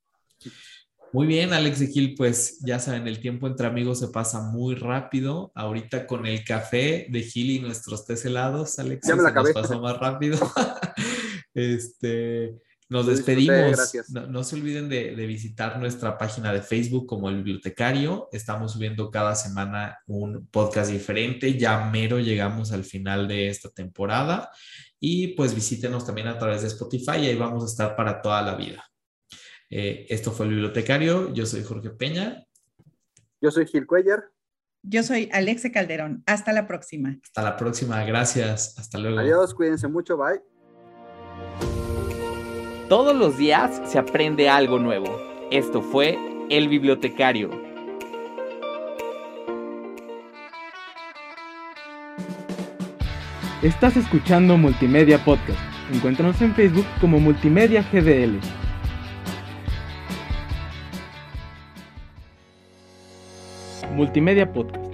Muy 1.13 1.27
bien, 1.27 1.53
Alex 1.53 1.81
de 1.81 1.89
Gil, 1.89 2.15
pues 2.17 2.61
ya 2.61 2.79
saben, 2.79 3.09
el 3.09 3.19
tiempo 3.19 3.49
entre 3.49 3.67
amigos 3.67 3.99
se 3.99 4.07
pasa 4.07 4.41
muy 4.41 4.77
rápido. 4.77 5.51
Ahorita 5.57 6.07
con 6.07 6.27
el 6.27 6.45
café 6.45 7.09
de 7.11 7.23
Gil 7.25 7.51
y 7.51 7.59
nuestros 7.59 8.07
tés 8.07 8.25
helados, 8.25 8.79
Alex, 8.79 9.09
ya 9.09 9.17
me 9.17 9.25
la 9.25 9.31
se 9.31 9.35
nos 9.35 9.51
pasa 9.51 9.79
más 9.81 9.99
rápido. 9.99 10.39
este, 11.55 12.55
nos 12.93 13.07
despedimos. 13.07 13.95
No, 14.29 14.45
se 14.45 14.57
olviden 14.57 14.89
de, 14.89 15.15
visitar 15.27 15.79
nuestra 15.81 16.19
página 16.19 16.53
de 16.53 16.61
Facebook 16.61 17.07
como 17.07 17.31
el 17.31 17.37
bibliotecario. 17.37 18.29
Estamos 18.33 18.73
subiendo 18.73 19.11
cada 19.11 19.35
semana 19.35 19.99
un 20.07 20.47
podcast 20.49 20.91
diferente. 20.93 21.59
Ya 21.59 21.91
mero 21.91 22.21
llegamos 22.21 22.71
al 22.71 22.85
final 22.85 23.27
de 23.27 23.49
esta 23.49 23.71
temporada. 23.71 24.51
Y 25.01 25.29
pues 25.29 25.55
visítenos 25.55 26.05
también 26.05 26.29
a 26.29 26.39
través 26.39 26.61
de 26.61 26.69
Spotify 26.69 27.17
y 27.19 27.27
ahí 27.29 27.37
vamos 27.37 27.65
a 27.65 27.67
estar 27.67 27.97
para 27.97 28.21
toda 28.21 28.43
la 28.43 28.55
vida. 28.55 28.85
Eh, 29.71 30.07
esto 30.11 30.31
fue 30.31 30.47
el 30.47 30.53
bibliotecario. 30.53 31.33
Yo 31.33 31.47
soy 31.47 31.65
Jorge 31.65 31.91
Peña. 31.91 32.47
Yo 33.41 33.51
soy 33.51 33.67
Gil 33.67 33.87
Cuellar. 33.87 34.31
Yo 34.83 35.03
soy 35.03 35.31
Alexe 35.33 35.73
Calderón. 35.73 36.23
Hasta 36.27 36.53
la 36.53 36.67
próxima. 36.67 37.19
Hasta 37.25 37.43
la 37.43 37.57
próxima. 37.57 38.05
Gracias. 38.05 38.79
Hasta 38.79 38.99
luego. 38.99 39.19
Adiós. 39.19 39.55
Cuídense 39.55 39.89
mucho. 39.89 40.19
Bye. 40.19 40.52
Todos 42.93 43.17
los 43.17 43.39
días 43.39 43.81
se 43.87 43.99
aprende 43.99 44.51
algo 44.51 44.79
nuevo. 44.79 45.19
Esto 45.51 45.81
fue 45.81 46.19
El 46.51 46.69
Bibliotecario. 46.69 47.49
Estás 53.63 53.97
escuchando 53.97 54.59
Multimedia 54.59 55.17
Podcast. 55.25 55.59
Encuéntranos 55.91 56.43
en 56.43 56.55
Facebook 56.55 56.85
como 57.01 57.19
Multimedia 57.19 57.83
GDL. 57.91 58.39
Multimedia 63.95 64.53
Podcast. 64.53 64.93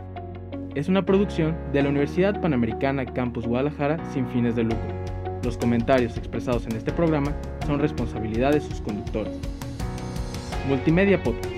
Es 0.76 0.88
una 0.88 1.04
producción 1.04 1.56
de 1.72 1.82
la 1.82 1.88
Universidad 1.88 2.40
Panamericana 2.40 3.04
Campus 3.06 3.44
Guadalajara 3.44 3.98
sin 4.12 4.28
fines 4.28 4.54
de 4.54 4.62
lucro. 4.62 4.94
Los 5.42 5.58
comentarios 5.58 6.16
expresados 6.16 6.64
en 6.66 6.76
este 6.76 6.92
programa 6.92 7.34
son 7.68 7.78
responsabilidad 7.80 8.52
de 8.52 8.60
sus 8.62 8.80
conductores. 8.80 9.34
Multimedia 10.68 11.22
Podcast. 11.22 11.57